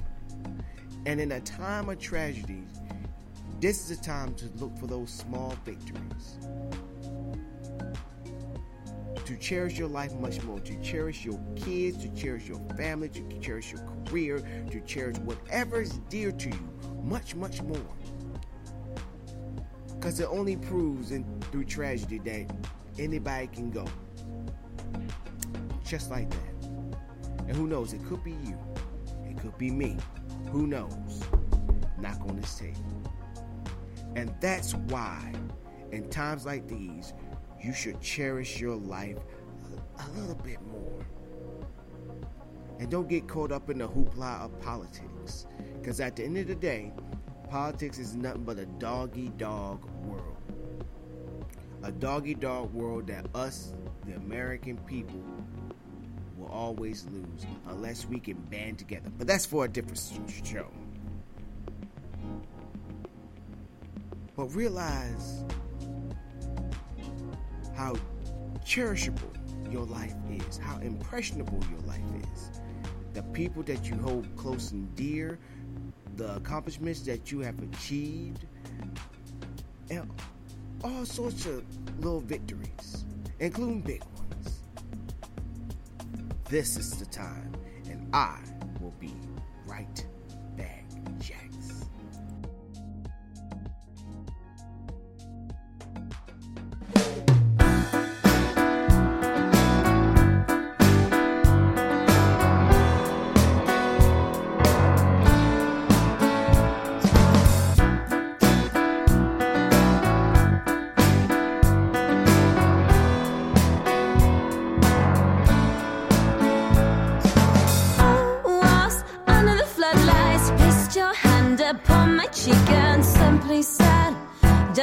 And 1.06 1.22
in 1.22 1.34
a 1.34 1.40
time 1.42 1.90
of 1.90 2.00
tragedy, 2.00 2.64
this 3.60 3.86
is 3.86 4.00
a 4.00 4.02
time 4.02 4.34
to 4.34 4.48
look 4.56 4.76
for 4.80 4.88
those 4.88 5.12
small 5.12 5.54
victories 5.64 6.40
to 9.26 9.38
cherish 9.38 9.78
your 9.78 9.90
life 9.90 10.16
much 10.16 10.42
more, 10.42 10.60
to 10.62 10.82
cherish 10.82 11.24
your 11.24 11.40
kids, 11.56 11.98
to 11.98 12.10
cherish 12.16 12.48
your 12.48 12.62
family, 12.76 13.10
to 13.10 13.40
cherish 13.40 13.72
your 13.72 13.82
career, 13.82 14.40
to 14.72 14.82
cherish 14.88 15.18
whatever 15.18 15.82
is 15.82 16.00
dear 16.10 16.32
to 16.32 16.50
you 16.50 16.70
much, 17.04 17.36
much 17.36 17.62
more. 17.62 17.94
Because 19.90 20.20
it 20.20 20.28
only 20.32 20.58
proves 20.58 21.12
in, 21.12 21.26
through 21.52 21.66
tragedy 21.66 22.18
that 22.18 22.56
anybody 22.98 23.46
can 23.46 23.70
go. 23.70 23.86
Just 25.88 26.12
like 26.12 26.30
that. 26.30 26.70
And 27.48 27.56
who 27.56 27.66
knows, 27.66 27.94
it 27.94 28.04
could 28.06 28.22
be 28.22 28.32
you, 28.32 28.60
it 29.26 29.38
could 29.38 29.58
be 29.58 29.72
me. 29.72 29.96
Who 30.52 30.68
knows? 30.68 31.24
Knock 31.98 32.20
on 32.28 32.36
this 32.36 32.56
table. 32.56 32.84
And 34.18 34.36
that's 34.42 34.74
why, 34.74 35.32
in 35.94 36.10
times 36.10 36.46
like 36.46 36.68
these, 36.68 37.14
you 37.64 37.72
should 37.72 38.02
cherish 38.02 38.60
your 38.60 38.76
life 38.76 39.18
a, 40.00 40.20
little 40.20 40.36
bit 40.36 40.62
more. 40.68 41.06
And 42.80 42.92
don't 42.92 43.08
get 43.08 43.28
caught 43.28 43.54
up 43.54 43.70
in 43.70 43.78
the 43.78 43.88
hoopla 43.88 44.42
of 44.42 44.60
politics. 44.60 45.48
Because 45.80 46.02
at 46.02 46.18
the 46.18 46.26
end 46.26 46.38
of 46.38 46.48
the 46.48 46.56
day, 46.56 46.92
politics 47.50 47.98
is 47.98 48.14
nothing 48.14 48.44
but 48.44 48.60
a 48.60 48.66
doggy 48.66 49.30
dog 49.38 49.90
world. 50.04 50.38
A 51.84 51.92
doggy 51.92 52.34
dog 52.34 52.74
world 52.74 53.08
that 53.08 53.26
us, 53.34 53.74
the 54.06 54.16
American 54.16 54.78
people, 54.80 55.24
will 56.48 56.56
always 56.56 57.06
lose 57.12 57.46
unless 57.70 58.06
we 58.06 58.20
can 58.20 58.36
band 58.50 58.78
together. 58.80 59.10
But 59.18 59.28
that's 59.28 59.46
for 59.46 59.66
a 59.66 59.68
different 59.68 60.02
show. 60.44 60.68
But 64.36 64.46
realize 64.56 65.44
how 67.76 67.96
cherishable 68.64 69.32
your 69.72 69.86
life 69.86 70.16
is, 70.30 70.58
how 70.58 70.78
impressionable 70.80 71.60
your 71.72 71.80
life 71.82 72.02
is. 72.34 72.62
The 73.14 73.24
people 73.24 73.64
that 73.64 73.90
you 73.90 73.96
hold 73.96 74.28
close 74.36 74.72
and 74.72 74.94
dear, 74.96 75.40
the 76.16 76.36
accomplishments 76.36 77.02
that 77.02 77.32
you 77.32 77.40
have 77.40 77.60
achieved, 77.62 78.46
and 79.90 80.10
all 80.84 81.06
sorts 81.06 81.46
of 81.46 81.64
little 82.00 82.20
victories, 82.20 83.06
including 83.40 83.82
big 83.82 84.04
ones. 84.04 84.17
This 86.50 86.78
is 86.78 86.92
the 86.92 87.06
time, 87.06 87.52
and 87.90 88.08
I 88.16 88.40
will 88.80 88.94
be 89.02 89.14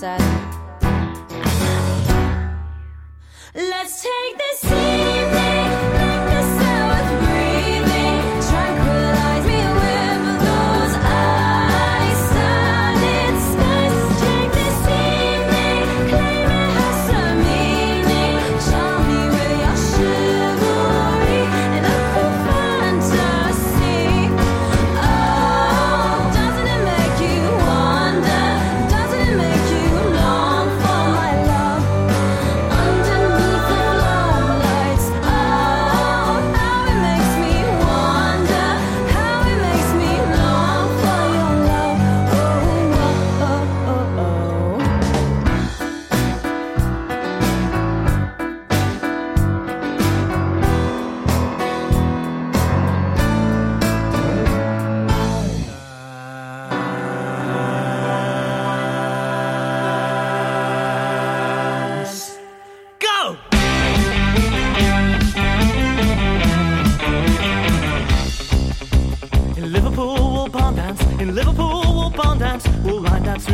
said. 0.00 0.49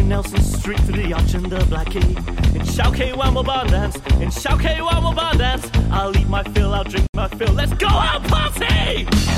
Nelson 0.08 0.40
Street 0.40 0.78
through 0.80 1.02
the 1.02 1.12
arch 1.12 1.34
and 1.34 1.46
the 1.46 1.64
Black 1.66 1.90
Key. 1.90 2.16
In 2.54 2.64
Shao 2.64 2.92
one 3.16 3.34
bar 3.44 3.66
dance, 3.66 3.96
in 4.20 4.30
Shao 4.30 4.56
one 4.84 5.02
more 5.02 5.14
bar 5.14 5.34
dance. 5.34 5.68
I'll 5.90 6.16
eat 6.16 6.28
my 6.28 6.44
fill, 6.44 6.72
I'll 6.74 6.84
drink 6.84 7.06
my 7.14 7.28
fill. 7.28 7.52
Let's 7.52 7.74
go 7.74 7.88
out 7.88 8.22
party! 8.24 9.35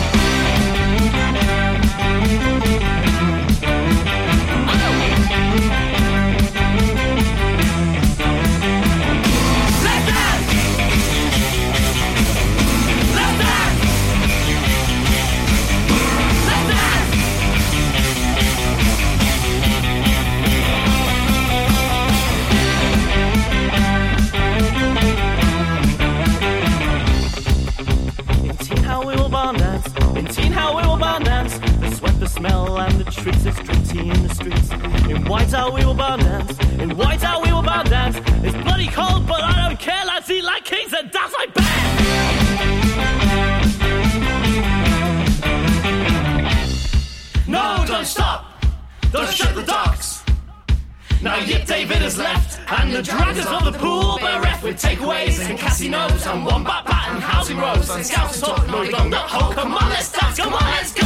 Tea 33.88 34.10
in 34.10 34.22
the 34.22 34.34
streets. 34.34 34.70
In 35.08 35.24
Whitehall 35.24 35.72
we 35.72 35.84
will 35.84 35.94
bar 35.94 36.18
dance. 36.18 36.58
In 36.78 36.90
Whitehall 36.96 37.42
we 37.42 37.52
will 37.52 37.62
bar 37.62 37.84
dance. 37.84 38.16
It's 38.44 38.56
bloody 38.64 38.88
cold, 38.88 39.26
but 39.26 39.42
I 39.42 39.66
don't 39.66 39.78
care. 39.78 40.04
Let's 40.04 40.30
eat 40.30 40.44
like 40.44 40.64
kings 40.64 40.92
and 40.92 41.10
dance 41.10 41.32
like 41.32 41.54
bears. 41.54 41.68
No, 47.48 47.84
don't 47.86 48.04
stop. 48.04 48.44
Don't 49.10 49.30
shut 49.30 49.54
the 49.54 49.62
docks. 49.62 50.22
Now 51.22 51.38
Yip 51.38 51.64
David 51.66 51.96
has 51.98 52.16
left, 52.18 52.60
and 52.70 52.92
the 52.92 53.02
dragons 53.02 53.46
of 53.46 53.64
the 53.64 53.72
pool 53.72 54.18
bereft 54.18 54.62
with 54.62 54.80
takeaways 54.80 55.40
and 55.48 55.58
casinos 55.58 56.26
and 56.26 56.44
one 56.44 56.62
bat 56.62 56.84
bat 56.84 57.08
and 57.10 57.22
housing 57.22 57.56
rows, 57.56 57.90
and 57.90 58.06
scouts 58.06 58.38
talk 58.40 58.66
no 58.68 58.82
long 58.82 59.10
not. 59.10 59.28
Come 59.28 59.72
on, 59.74 59.88
let's 59.90 60.12
dance. 60.12 60.38
Come 60.38 60.52
on, 60.52 60.62
let's 60.62 60.92
go. 60.92 60.97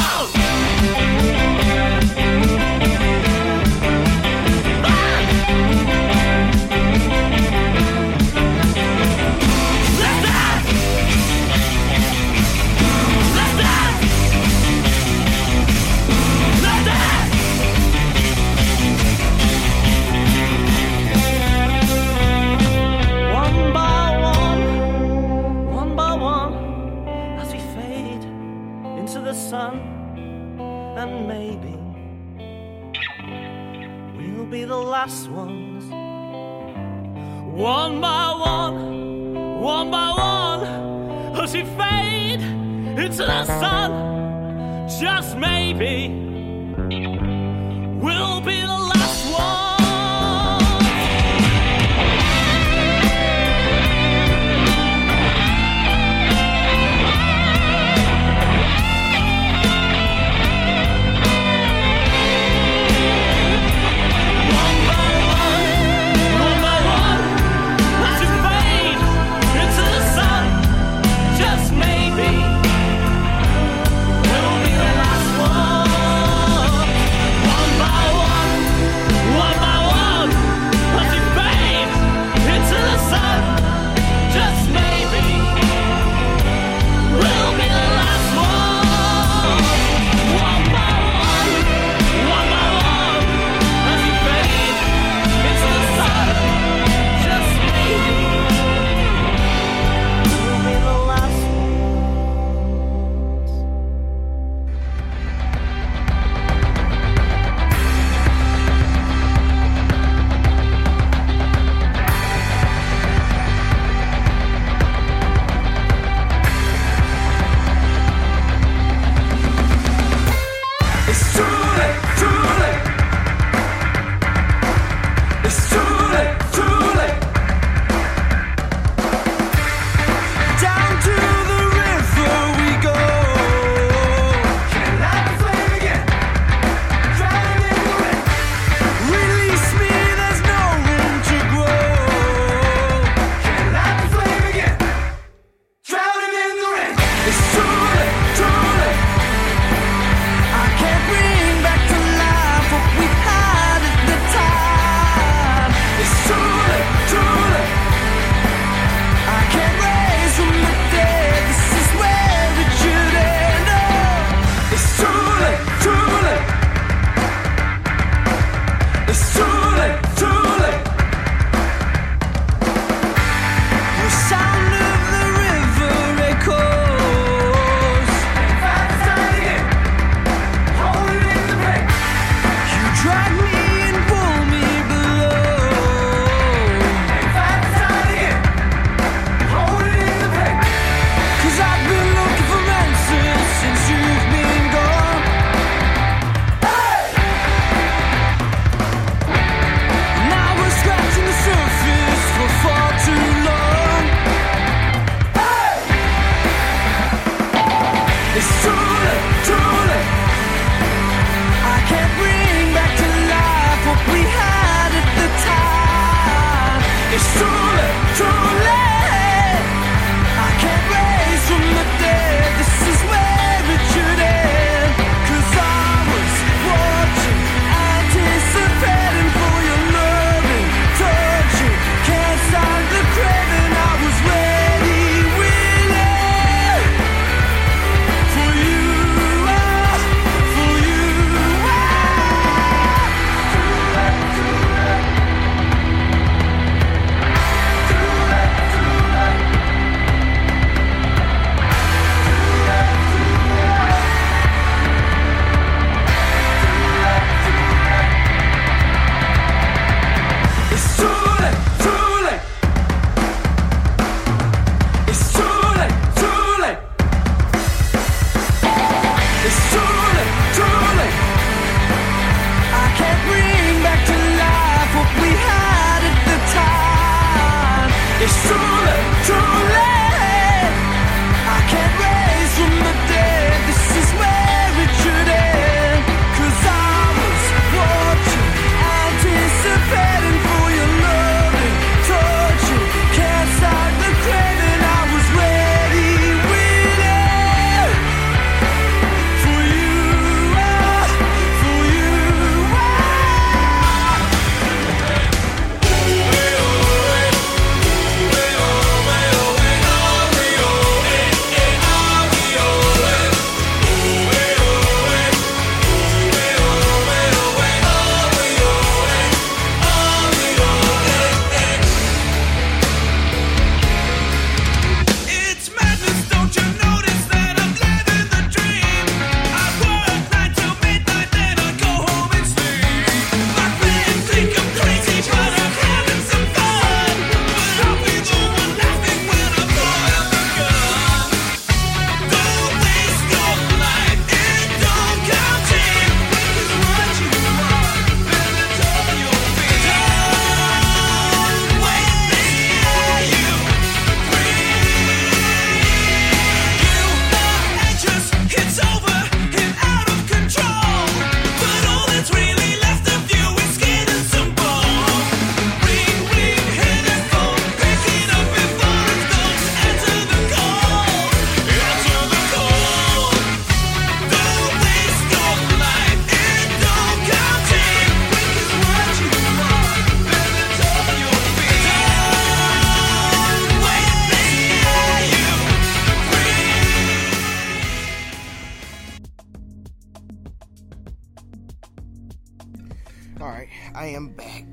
All 393.40 393.48
right, 393.48 393.68
I 393.94 394.06
am 394.06 394.28
back. 394.28 394.64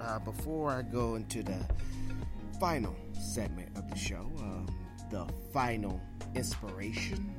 Uh, 0.00 0.18
before 0.20 0.70
I 0.70 0.82
go 0.82 1.14
into 1.14 1.42
the 1.42 1.58
final 2.58 2.96
segment 3.12 3.76
of 3.76 3.88
the 3.88 3.96
show, 3.96 4.30
um, 4.38 4.66
the 5.10 5.26
final 5.52 6.00
inspiration. 6.34 7.32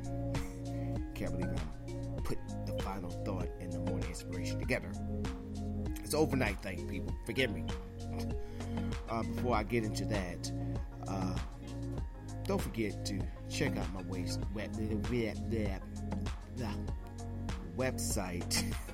Can't 1.16 1.32
believe 1.38 1.54
I 2.18 2.22
put 2.22 2.38
the 2.66 2.82
final 2.84 3.10
thought 3.26 3.50
and 3.60 3.74
the 3.74 3.80
morning 3.80 4.08
inspiration 4.08 4.60
together. 4.60 4.92
It's 6.04 6.14
an 6.14 6.20
overnight 6.20 6.62
thing, 6.62 6.88
people. 6.88 7.14
Forgive 7.26 7.52
me. 7.52 7.66
Uh, 9.10 9.24
before 9.24 9.56
I 9.56 9.64
get 9.64 9.84
into 9.84 10.06
that, 10.06 10.52
uh, 11.08 11.36
don't 12.46 12.62
forget 12.62 13.06
to 13.06 13.20
check 13.50 13.76
out 13.76 13.92
my 13.94 14.04
web, 14.04 14.30
web, 14.54 14.76
web, 15.10 15.38
web, 15.52 15.82
website. 17.76 18.64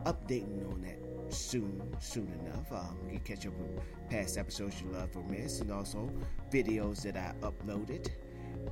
updating 0.06 0.72
on 0.72 0.82
that 0.82 1.34
soon, 1.34 1.82
soon 2.00 2.32
enough. 2.46 2.72
Um, 2.72 2.98
you 3.06 3.20
can 3.20 3.36
catch 3.36 3.48
up 3.48 3.54
with 3.54 3.82
past 4.10 4.38
episodes 4.38 4.82
you 4.82 4.90
love 4.92 5.16
or 5.16 5.24
miss, 5.24 5.62
and 5.62 5.72
also 5.72 6.12
videos 6.52 7.02
that 7.04 7.18
I 7.18 7.34
uploaded 7.46 8.10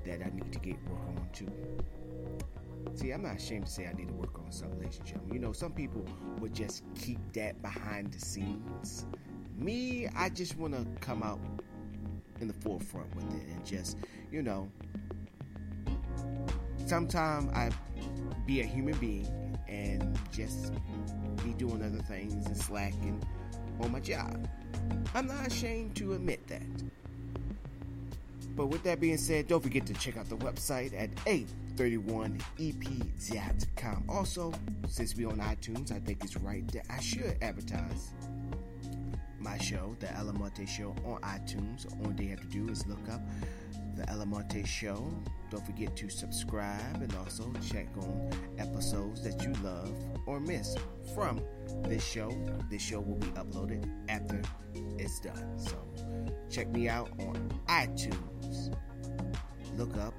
that 0.06 0.22
I 0.22 0.30
need 0.34 0.52
to 0.52 0.60
get 0.60 0.76
work 0.90 1.00
on 1.08 1.30
too. 1.34 1.50
See, 2.96 3.12
I'm 3.12 3.22
not 3.22 3.38
ashamed 3.38 3.68
to 3.68 3.72
say 3.72 3.88
I 3.88 3.94
need 3.94 4.10
to 4.10 4.14
work 4.14 4.38
on 4.40 4.52
some 4.52 4.70
gentlemen. 5.06 5.34
You 5.34 5.40
know, 5.40 5.52
some 5.54 5.72
people 5.72 6.06
would 6.40 6.54
just 6.54 6.84
keep 6.96 7.20
that 7.34 7.62
behind 7.62 8.12
the 8.12 8.20
scenes. 8.20 9.06
Me, 9.58 10.08
I 10.16 10.30
just 10.30 10.58
want 10.58 10.74
to 10.74 10.86
come 11.00 11.24
out 11.24 11.40
in 12.40 12.48
the 12.48 12.54
forefront 12.54 13.14
with 13.16 13.26
it 13.34 13.48
and 13.50 13.66
just, 13.66 13.98
you 14.32 14.42
know, 14.42 14.70
sometimes 16.86 17.52
I 17.54 17.70
be 18.46 18.62
a 18.62 18.66
human 18.66 18.98
being 18.98 19.58
and 19.68 20.18
just 20.32 20.74
be 21.44 21.54
doing 21.54 21.84
other 21.84 22.02
things 22.04 22.46
and 22.46 22.58
slacking 22.58 23.22
on 23.82 23.92
my 23.92 24.00
job. 24.00 24.48
I'm 25.14 25.28
not 25.28 25.48
ashamed 25.48 25.96
to 25.98 26.14
admit 26.14 26.48
that. 26.48 26.64
But 28.60 28.68
with 28.68 28.84
that 28.84 29.00
being 29.00 29.16
said, 29.16 29.48
don't 29.48 29.64
forget 29.64 29.86
to 29.86 29.94
check 29.94 30.18
out 30.18 30.28
the 30.28 30.36
website 30.36 30.94
at 30.94 31.16
a31ep.com. 31.24 34.04
Also, 34.10 34.52
since 34.86 35.16
we're 35.16 35.30
on 35.30 35.38
iTunes, 35.38 35.94
I 35.94 36.00
think 36.00 36.22
it's 36.26 36.36
right 36.36 36.70
that 36.74 36.86
I 36.90 37.00
should 37.00 37.38
advertise 37.42 38.12
my 39.40 39.58
show, 39.60 39.96
The 40.02 40.14
Almonte 40.14 40.66
Show, 40.66 40.94
on 41.06 41.22
iTunes. 41.22 41.86
All 42.04 42.12
they 42.12 42.26
have 42.26 42.42
to 42.42 42.48
do 42.48 42.68
is 42.68 42.86
look 42.86 43.08
up 43.10 43.22
The 43.96 44.06
Almonte 44.12 44.66
Show. 44.66 45.10
Don't 45.50 45.66
forget 45.66 45.96
to 45.96 46.10
subscribe 46.10 47.02
and 47.02 47.16
also 47.16 47.54
check 47.66 47.88
on 47.96 48.30
episodes 48.58 49.24
that 49.24 49.42
you 49.42 49.54
love 49.64 49.94
or 50.26 50.42
miss 50.42 50.76
from 51.16 51.40
this 51.86 52.06
show. 52.06 52.30
This 52.70 52.82
show 52.82 53.00
will 53.00 53.20
be 53.20 53.28
uploaded 53.28 53.90
after 54.10 54.42
it's 54.98 55.22
done. 55.22 55.58
So 55.58 55.78
check 56.50 56.68
me 56.70 56.90
out 56.90 57.10
on 57.20 57.52
iTunes. 57.68 58.76
Look 59.78 59.96
up 59.98 60.14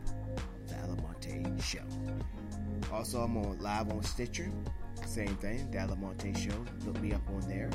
The 0.69 0.77
Almonte 0.77 1.61
Show. 1.61 1.85
Also, 2.93 3.21
I'm 3.21 3.37
on 3.37 3.59
live 3.59 3.91
on 3.91 4.03
Stitcher. 4.03 4.51
Same 5.07 5.35
thing, 5.37 5.71
The 5.71 5.79
Alamonte 5.79 6.37
Show. 6.37 6.57
Look 6.87 7.01
me 7.01 7.13
up 7.13 7.29
on 7.31 7.41
there 7.49 7.71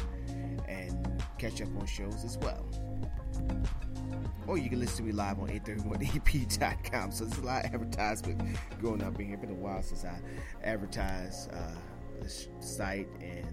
and 0.67 1.21
catch 1.37 1.61
up 1.61 1.69
on 1.77 1.85
shows 1.85 2.23
as 2.23 2.37
well. 2.37 2.65
Or 4.47 4.57
you 4.57 4.69
can 4.69 4.79
listen 4.79 4.97
to 4.97 5.03
me 5.03 5.11
live 5.11 5.39
on 5.39 5.49
831ep.com. 5.49 7.11
So 7.11 7.25
there's 7.25 7.41
a 7.41 7.45
lot 7.45 7.65
of 7.65 7.73
advertisement 7.73 8.57
going 8.81 9.03
up 9.03 9.19
in 9.19 9.27
here. 9.27 9.35
It's 9.35 9.41
been 9.41 9.51
a 9.51 9.59
while 9.59 9.81
since 9.81 10.05
I 10.05 10.19
advertised 10.63 11.51
uh, 11.51 11.71
this 12.21 12.47
site 12.59 13.07
and 13.19 13.47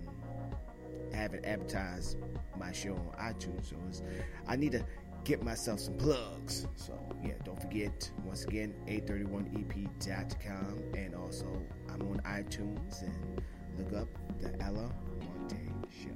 haven't 1.15 1.45
advertised 1.45 2.19
my 2.59 2.73
show 2.73 2.95
on 2.95 3.13
iTunes. 3.19 3.71
So 3.71 4.05
I 4.47 4.57
need 4.57 4.73
to 4.73 4.85
get 5.25 5.43
myself 5.43 5.81
some 5.81 5.97
plugs. 5.97 6.67
So 6.77 6.99
yeah, 7.25 7.35
don't 7.45 7.61
forget 7.61 8.11
once 8.25 8.45
again 8.45 8.75
831ep.com 8.87 10.83
and 10.97 11.15
also 11.15 11.47
I'm 11.89 12.03
on 12.03 12.21
iTunes 12.25 13.03
and 13.03 13.43
look 13.79 14.03
up 14.03 14.09
the 14.41 14.61
Ella 14.63 14.91
Monte 15.21 15.57
Show. 16.03 16.11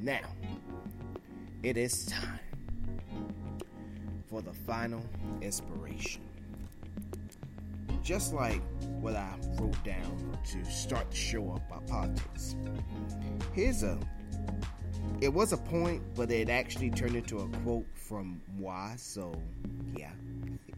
Now 0.00 0.20
it 1.62 1.76
is 1.76 2.06
time 2.06 2.40
for 4.28 4.42
the 4.42 4.52
final 4.52 5.04
inspiration. 5.40 6.29
Just 8.02 8.32
like 8.32 8.62
what 9.00 9.14
I 9.14 9.34
wrote 9.58 9.82
down 9.84 10.38
to 10.52 10.64
start 10.70 11.10
the 11.10 11.16
show 11.16 11.52
up 11.52 11.66
about 11.68 11.86
politics. 11.86 12.56
Here's 13.52 13.82
a 13.82 13.98
it 15.20 15.32
was 15.32 15.52
a 15.52 15.56
point, 15.56 16.02
but 16.14 16.30
it 16.30 16.48
actually 16.48 16.90
turned 16.90 17.14
into 17.14 17.40
a 17.40 17.48
quote 17.62 17.86
from 17.94 18.40
moi. 18.58 18.92
So, 18.96 19.34
yeah, 19.94 20.12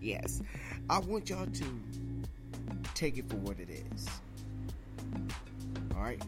yes, 0.00 0.42
I 0.90 0.98
want 0.98 1.30
y'all 1.30 1.46
to 1.46 1.64
take 2.94 3.18
it 3.18 3.28
for 3.28 3.36
what 3.36 3.60
it 3.60 3.70
is. 3.70 4.08
All 5.94 6.02
right, 6.02 6.20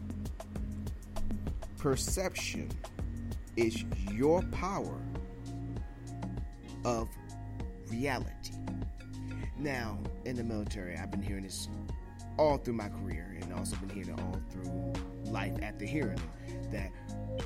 perception 1.77 2.69
is 3.57 3.83
your 4.11 4.41
power 4.43 5.01
of 6.85 7.09
reality. 7.89 8.53
Now, 9.57 9.97
in 10.25 10.35
the 10.35 10.43
military, 10.43 10.97
I've 10.97 11.11
been 11.11 11.21
hearing 11.21 11.43
this 11.43 11.69
all 12.37 12.57
through 12.57 12.73
my 12.73 12.89
career 12.89 13.37
and 13.41 13.53
also 13.53 13.75
been 13.77 13.89
hearing 13.89 14.09
it 14.09 14.19
all 14.19 14.39
through 14.49 14.93
life 15.31 15.53
after 15.61 15.85
hearing 15.85 16.19
it 16.47 16.71
that 16.71 16.91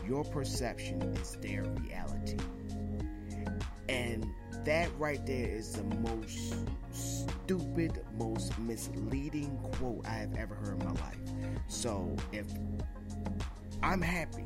your 0.08 0.24
perception 0.24 1.02
is 1.02 1.38
their 1.42 1.64
reality. 1.64 2.38
And 3.88 4.26
that 4.66 4.90
right 4.98 5.24
there 5.26 5.48
is 5.48 5.74
the 5.74 5.84
most 5.98 6.56
stupid, 6.92 8.04
most 8.18 8.58
misleading 8.60 9.58
quote 9.74 10.06
I 10.06 10.14
have 10.14 10.36
ever 10.36 10.56
heard 10.56 10.82
in 10.82 10.86
my 10.86 10.94
life. 10.94 11.20
So 11.68 12.16
if 12.32 12.48
I'm 13.82 14.02
happy, 14.02 14.46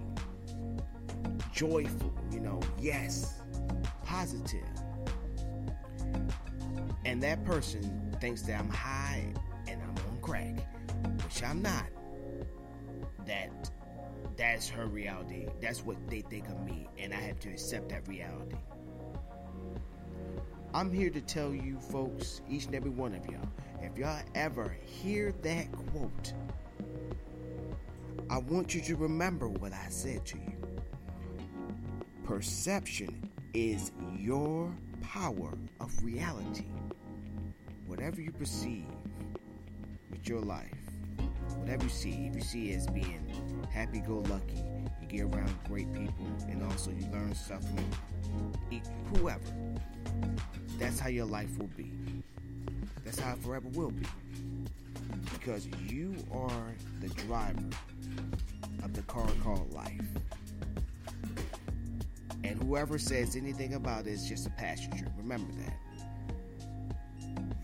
joyful, 1.53 2.13
you 2.31 2.39
know, 2.39 2.59
yes, 2.79 3.41
positive, 4.05 4.67
and 7.05 7.21
that 7.23 7.43
person 7.45 8.15
thinks 8.19 8.41
that 8.43 8.59
I'm 8.59 8.69
high 8.69 9.33
and 9.67 9.81
I'm 9.81 9.89
on 9.89 10.17
crack, 10.21 10.55
which 11.23 11.43
I'm 11.43 11.61
not, 11.61 11.85
that 13.25 13.71
that's 14.37 14.69
her 14.69 14.87
reality. 14.87 15.47
That's 15.61 15.83
what 15.85 15.97
they 16.07 16.21
think 16.21 16.47
of 16.47 16.59
me, 16.65 16.87
and 16.97 17.13
I 17.13 17.17
have 17.17 17.39
to 17.41 17.49
accept 17.49 17.89
that 17.89 18.07
reality. 18.07 18.57
I'm 20.73 20.91
here 20.91 21.11
to 21.11 21.21
tell 21.21 21.53
you, 21.53 21.79
folks, 21.79 22.41
each 22.49 22.65
and 22.65 22.73
every 22.73 22.89
one 22.89 23.13
of 23.13 23.25
y'all, 23.27 23.47
if 23.81 23.97
y'all 23.97 24.23
ever 24.33 24.75
hear 24.81 25.31
that 25.43 25.71
quote, 25.71 26.33
I 28.29 28.39
want 28.39 28.73
you 28.73 28.81
to 28.81 28.95
remember 28.95 29.47
what 29.47 29.71
I 29.73 29.87
said 29.89 30.25
to 30.27 30.37
you. 30.37 30.57
Perception 32.23 33.29
is 33.53 33.91
your 34.17 34.73
power 35.01 35.53
of 35.79 36.03
reality. 36.03 36.65
Whatever 37.95 38.21
you 38.21 38.31
perceive 38.31 38.87
with 40.09 40.27
your 40.27 40.41
life, 40.41 40.73
whatever 41.57 41.83
you 41.83 41.91
see, 41.91 42.25
if 42.25 42.33
you 42.35 42.41
see 42.41 42.71
it 42.71 42.77
as 42.77 42.87
being 42.87 43.23
happy 43.71 43.99
go 43.99 44.23
lucky, 44.29 44.63
you 44.99 45.07
get 45.07 45.21
around 45.21 45.53
great 45.67 45.93
people, 45.93 46.25
and 46.49 46.63
also 46.63 46.89
you 46.89 47.05
learn 47.11 47.35
stuff 47.35 47.61
from 47.61 48.51
whoever. 49.13 49.45
That's 50.79 50.99
how 50.99 51.09
your 51.09 51.27
life 51.27 51.55
will 51.59 51.69
be. 51.77 51.91
That's 53.05 53.19
how 53.19 53.33
it 53.33 53.43
forever 53.43 53.67
will 53.69 53.91
be. 53.91 54.07
Because 55.31 55.67
you 55.87 56.15
are 56.31 56.73
the 56.99 57.09
driver 57.09 57.61
of 58.83 58.95
the 58.95 59.03
car 59.03 59.27
called 59.43 59.71
life. 59.71 60.01
And 62.43 62.61
whoever 62.63 62.97
says 62.97 63.35
anything 63.35 63.75
about 63.75 64.07
it 64.07 64.13
is 64.13 64.27
just 64.27 64.47
a 64.47 64.51
passenger. 64.51 65.05
Remember 65.15 65.53
that. 65.61 65.77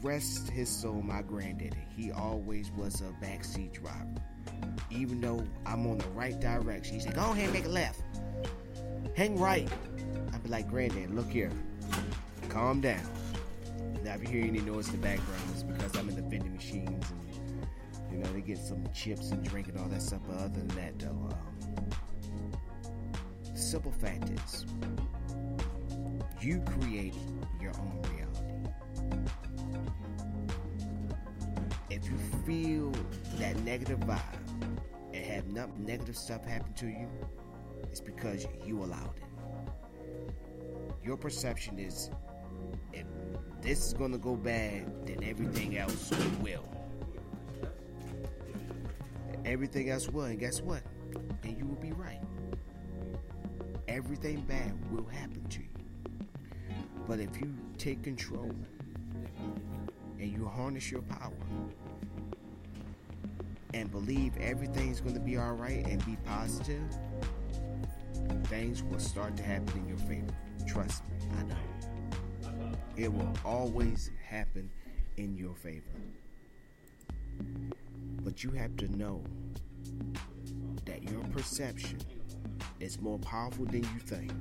Rest 0.01 0.49
his 0.49 0.69
soul, 0.69 1.01
my 1.01 1.21
granddaddy. 1.21 1.77
He 1.95 2.11
always 2.11 2.71
was 2.71 3.01
a 3.01 3.25
backseat 3.25 3.73
driver. 3.73 4.21
Even 4.89 5.19
though 5.19 5.45
I'm 5.65 5.85
on 5.87 5.97
the 5.97 6.07
right 6.09 6.39
direction, 6.39 6.95
he 6.95 7.01
said, 7.01 7.15
Go 7.15 7.31
ahead 7.31 7.51
make 7.51 7.65
a 7.65 7.69
left. 7.69 8.01
Hang 9.15 9.37
right. 9.37 9.67
I'd 10.33 10.43
be 10.43 10.49
like, 10.49 10.69
Granddad, 10.69 11.13
look 11.13 11.29
here. 11.29 11.51
Calm 12.47 12.79
down. 12.79 13.01
Now, 14.03 14.15
if 14.15 14.21
you 14.21 14.27
hear 14.29 14.45
any 14.45 14.61
noise 14.61 14.87
in 14.87 14.93
the 14.93 15.05
background, 15.05 15.41
it's 15.51 15.63
because 15.63 15.95
I'm 15.97 16.07
in 16.07 16.15
the 16.15 16.21
vending 16.21 16.55
machines 16.55 17.05
and, 17.11 17.67
you 18.11 18.17
know, 18.19 18.31
they 18.31 18.41
get 18.41 18.57
some 18.57 18.87
chips 18.93 19.31
and 19.31 19.43
drink 19.43 19.67
and 19.67 19.77
all 19.77 19.87
that 19.89 20.01
stuff. 20.01 20.21
But 20.25 20.37
other 20.37 20.59
than 20.59 20.67
that, 20.69 20.97
though, 20.99 21.09
um, 21.09 21.89
simple 23.53 23.91
fact 23.91 24.29
is 24.29 24.65
you 26.41 26.61
create 26.79 27.13
your 27.61 27.73
own 27.77 28.01
reality. 28.03 28.28
If 32.01 32.09
you 32.09 32.17
feel 32.45 32.91
that 33.37 33.57
negative 33.63 33.99
vibe 33.99 34.19
and 35.13 35.25
have 35.25 35.47
no- 35.47 35.71
negative 35.77 36.15
stuff 36.15 36.45
happen 36.45 36.73
to 36.73 36.87
you, 36.87 37.07
it's 37.83 38.01
because 38.01 38.47
you 38.65 38.83
allowed 38.83 39.15
it. 39.17 40.33
Your 41.03 41.17
perception 41.17 41.79
is 41.79 42.09
if 42.93 43.05
this 43.61 43.87
is 43.87 43.93
going 43.93 44.11
to 44.11 44.17
go 44.17 44.35
bad, 44.35 45.05
then 45.05 45.23
everything 45.23 45.77
else 45.77 46.11
will. 46.41 46.67
Everything 49.45 49.89
else 49.89 50.09
will, 50.09 50.25
and 50.25 50.39
guess 50.39 50.61
what? 50.61 50.83
And 51.43 51.57
you 51.57 51.65
will 51.65 51.81
be 51.81 51.91
right. 51.93 52.21
Everything 53.87 54.41
bad 54.41 54.73
will 54.91 55.05
happen 55.07 55.43
to 55.49 55.59
you. 55.59 55.65
But 57.07 57.19
if 57.19 57.41
you 57.41 57.55
take 57.77 58.03
control 58.03 58.51
and 60.19 60.31
you 60.31 60.45
harness 60.45 60.91
your 60.91 61.01
power 61.01 61.33
and 63.73 63.91
believe 63.91 64.35
everything's 64.37 64.99
going 64.99 65.13
to 65.13 65.19
be 65.19 65.37
all 65.37 65.53
right 65.53 65.85
and 65.85 66.03
be 66.05 66.17
positive, 66.25 66.83
things 68.45 68.83
will 68.83 68.99
start 68.99 69.37
to 69.37 69.43
happen 69.43 69.77
in 69.77 69.87
your 69.87 69.97
favor. 69.97 70.33
Trust 70.67 71.03
me, 71.09 71.17
I 71.37 71.43
know. 71.43 72.71
It 72.97 73.11
will 73.13 73.31
always 73.45 74.11
happen 74.27 74.69
in 75.17 75.37
your 75.37 75.55
favor. 75.55 75.85
But 78.23 78.43
you 78.43 78.51
have 78.51 78.75
to 78.77 78.87
know 78.97 79.23
that 80.85 81.03
your 81.03 81.23
perception 81.25 81.99
is 82.79 82.99
more 82.99 83.19
powerful 83.19 83.65
than 83.65 83.83
you 83.83 83.99
think. 83.99 84.31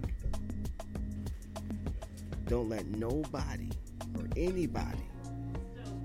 Don't 2.47 2.69
let 2.69 2.87
nobody 2.87 3.69
or 4.17 4.27
anybody 4.37 5.07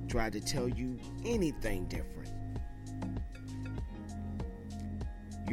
try 0.10 0.30
to 0.30 0.42
tell 0.42 0.68
you 0.68 1.00
anything 1.26 1.86
different. 1.86 2.33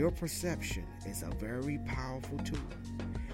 Your 0.00 0.10
perception 0.10 0.86
is 1.04 1.22
a 1.22 1.30
very 1.34 1.76
powerful 1.84 2.38
tool. 2.38 2.58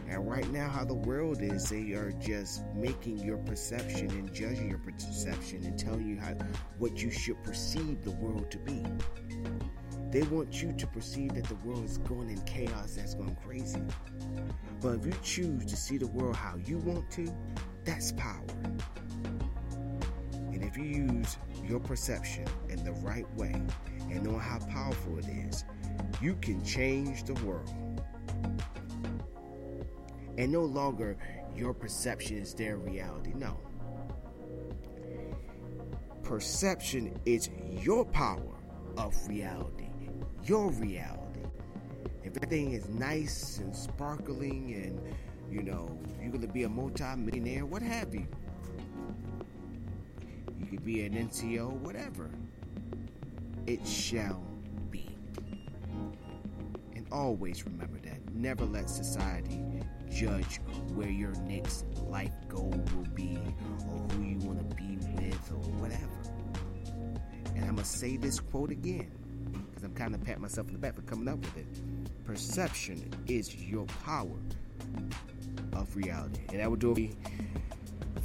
And 0.09 0.29
right 0.29 0.51
now, 0.51 0.69
how 0.69 0.85
the 0.85 0.95
world 0.95 1.41
is, 1.41 1.71
they 1.71 1.93
are 1.93 2.11
just 2.11 2.65
making 2.75 3.19
your 3.19 3.39
perception 3.39 4.11
and 4.11 4.35
judging 4.35 4.71
your 4.71 4.81
perception 4.81 5.63
and 5.63 5.79
telling 5.79 6.09
you 6.09 6.19
how 6.19 6.35
what 6.79 7.01
you 7.01 7.09
should 7.09 7.41
perceive 7.45 8.03
the 8.03 8.11
world 8.11 8.51
to 8.51 8.59
be. 8.59 8.83
They 10.11 10.23
want 10.23 10.61
you 10.61 10.73
to 10.73 10.87
perceive 10.89 11.35
that 11.35 11.45
the 11.45 11.55
world 11.65 11.85
is 11.85 11.99
going 11.99 12.31
in 12.31 12.41
chaos, 12.41 12.97
that's 12.97 13.15
going 13.15 13.37
crazy. 13.47 13.83
But 14.81 14.97
if 14.97 15.07
you 15.07 15.15
choose 15.23 15.67
to 15.67 15.77
see 15.77 15.99
the 15.99 16.09
world 16.09 16.35
how 16.35 16.57
you 16.57 16.79
want 16.79 17.09
to, 17.13 17.33
that's 17.85 18.11
power. 18.11 18.43
And 20.57 20.65
if 20.65 20.75
you 20.79 20.85
use 20.85 21.37
your 21.69 21.79
perception 21.79 22.47
in 22.71 22.83
the 22.83 22.93
right 22.93 23.27
way 23.35 23.53
and 24.11 24.23
know 24.23 24.39
how 24.39 24.59
powerful 24.71 25.19
it 25.19 25.27
is, 25.29 25.67
you 26.23 26.35
can 26.37 26.65
change 26.65 27.25
the 27.25 27.35
world. 27.45 27.71
And 30.39 30.51
no 30.51 30.63
longer 30.63 31.19
your 31.55 31.75
perception 31.75 32.39
is 32.39 32.55
their 32.55 32.79
reality. 32.79 33.33
No. 33.35 33.59
Perception 36.23 37.21
is 37.27 37.51
your 37.71 38.07
power 38.07 38.57
of 38.97 39.15
reality, 39.29 39.91
your 40.43 40.71
reality. 40.71 41.41
If 42.25 42.35
everything 42.35 42.73
is 42.73 42.89
nice 42.89 43.59
and 43.59 43.77
sparkling 43.77 44.73
and 44.73 45.01
you 45.51 45.63
know, 45.63 45.99
you're 46.19 46.33
gonna 46.33 46.47
be 46.47 46.63
a 46.63 46.69
multi-millionaire, 46.71 47.67
what 47.67 47.83
have 47.83 48.15
you. 48.15 48.27
You 50.59 50.67
could 50.67 50.85
be 50.85 51.05
an 51.05 51.15
NCO, 51.15 51.71
whatever. 51.81 52.31
It 53.67 53.87
shall 53.87 54.43
be. 54.91 55.17
And 56.95 57.07
always 57.13 57.65
remember 57.65 57.99
that. 58.01 58.35
Never 58.35 58.65
let 58.65 58.89
society 58.89 59.61
judge 60.11 60.61
where 60.95 61.11
your 61.11 61.33
next 61.43 61.85
life 62.09 62.33
goal 62.49 62.75
will 62.95 63.11
be 63.15 63.39
or 63.91 63.99
who 64.15 64.23
you 64.23 64.39
want 64.39 64.59
to 64.59 64.77
be 64.77 64.97
with 64.97 65.53
or 65.53 65.71
whatever. 65.81 66.03
And 67.55 67.65
I'm 67.65 67.75
going 67.75 67.79
to 67.79 67.85
say 67.85 68.17
this 68.17 68.41
quote 68.41 68.71
again 68.71 69.11
because 69.69 69.83
I'm 69.83 69.95
kind 69.95 70.15
of 70.15 70.23
patting 70.23 70.43
myself 70.43 70.69
on 70.69 70.75
the 70.75 70.79
back 70.79 70.95
for 70.95 71.03
coming 71.03 71.29
up 71.29 71.39
with 71.39 71.57
it. 71.57 71.67
Perception 72.25 73.11
is 73.27 73.55
your 73.55 73.85
power 74.05 74.39
of 75.73 75.95
reality. 75.97 76.41
And 76.51 76.61
that 76.61 76.69
will 76.71 76.77
do 76.77 76.93
it 76.93 77.15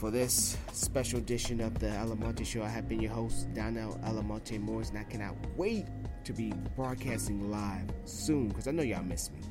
for 0.01 0.09
this 0.09 0.57
special 0.73 1.19
edition 1.19 1.61
of 1.61 1.77
the 1.77 1.95
Almonte 1.99 2.43
Show. 2.43 2.63
I 2.63 2.69
have 2.69 2.89
been 2.89 3.01
your 3.01 3.11
host, 3.11 3.53
Donnell 3.53 3.99
Almonte 4.03 4.57
Morris, 4.57 4.89
and 4.89 4.97
I 4.97 5.03
cannot 5.03 5.35
wait 5.55 5.85
to 6.23 6.33
be 6.33 6.51
broadcasting 6.75 7.51
live 7.51 7.87
soon 8.05 8.47
because 8.47 8.67
I 8.67 8.71
know 8.71 8.81
y'all 8.81 9.03
miss 9.03 9.29
me. 9.29 9.41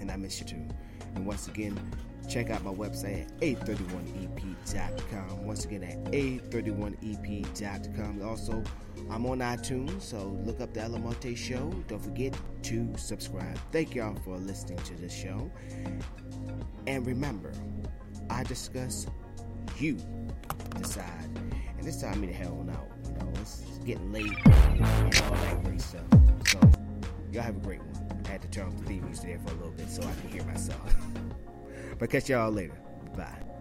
And 0.00 0.10
I 0.10 0.16
miss 0.16 0.40
you 0.40 0.46
too. 0.46 0.66
And 1.14 1.26
once 1.26 1.48
again, 1.48 1.78
check 2.26 2.48
out 2.48 2.64
my 2.64 2.72
website 2.72 3.24
at 3.24 3.38
a31ep.com. 3.40 5.46
Once 5.46 5.66
again, 5.66 5.84
at 5.84 6.02
a31ep.com. 6.04 8.22
Also, 8.22 8.64
I'm 9.10 9.26
on 9.26 9.40
iTunes, 9.40 10.00
so 10.00 10.40
look 10.46 10.62
up 10.62 10.72
the 10.72 10.84
Almonte 10.84 11.34
Show. 11.34 11.70
Don't 11.86 12.02
forget 12.02 12.34
to 12.62 12.96
subscribe. 12.96 13.58
Thank 13.72 13.94
y'all 13.94 14.16
for 14.24 14.38
listening 14.38 14.78
to 14.78 14.94
this 14.94 15.12
show. 15.12 15.50
And 16.86 17.06
remember, 17.06 17.52
I 18.30 18.42
discuss, 18.44 19.06
you 19.78 19.98
decide. 20.78 21.10
And 21.76 21.84
this 21.84 22.00
time, 22.00 22.20
me 22.20 22.28
the 22.28 22.32
hell 22.32 22.58
on 22.60 22.70
out. 22.70 22.88
You 23.04 23.12
know, 23.18 23.32
it's 23.40 23.62
getting 23.84 24.12
late 24.12 24.32
and 24.46 24.84
all 24.84 25.30
that 25.30 25.64
great 25.64 25.80
stuff. 25.80 26.02
So, 26.46 26.58
y'all 27.32 27.42
have 27.42 27.56
a 27.56 27.60
great 27.60 27.80
one. 27.80 28.22
I 28.24 28.28
had 28.28 28.42
to 28.42 28.48
turn 28.48 28.68
off 28.68 28.76
the 28.78 28.84
theme 28.84 29.04
music 29.04 29.26
there 29.26 29.38
for 29.38 29.52
a 29.52 29.56
little 29.56 29.72
bit 29.72 29.88
so 29.88 30.02
I 30.02 30.12
can 30.20 30.30
hear 30.30 30.44
myself. 30.44 30.96
but 31.98 32.10
catch 32.10 32.28
y'all 32.28 32.50
later. 32.50 32.78
Bye. 33.16 33.55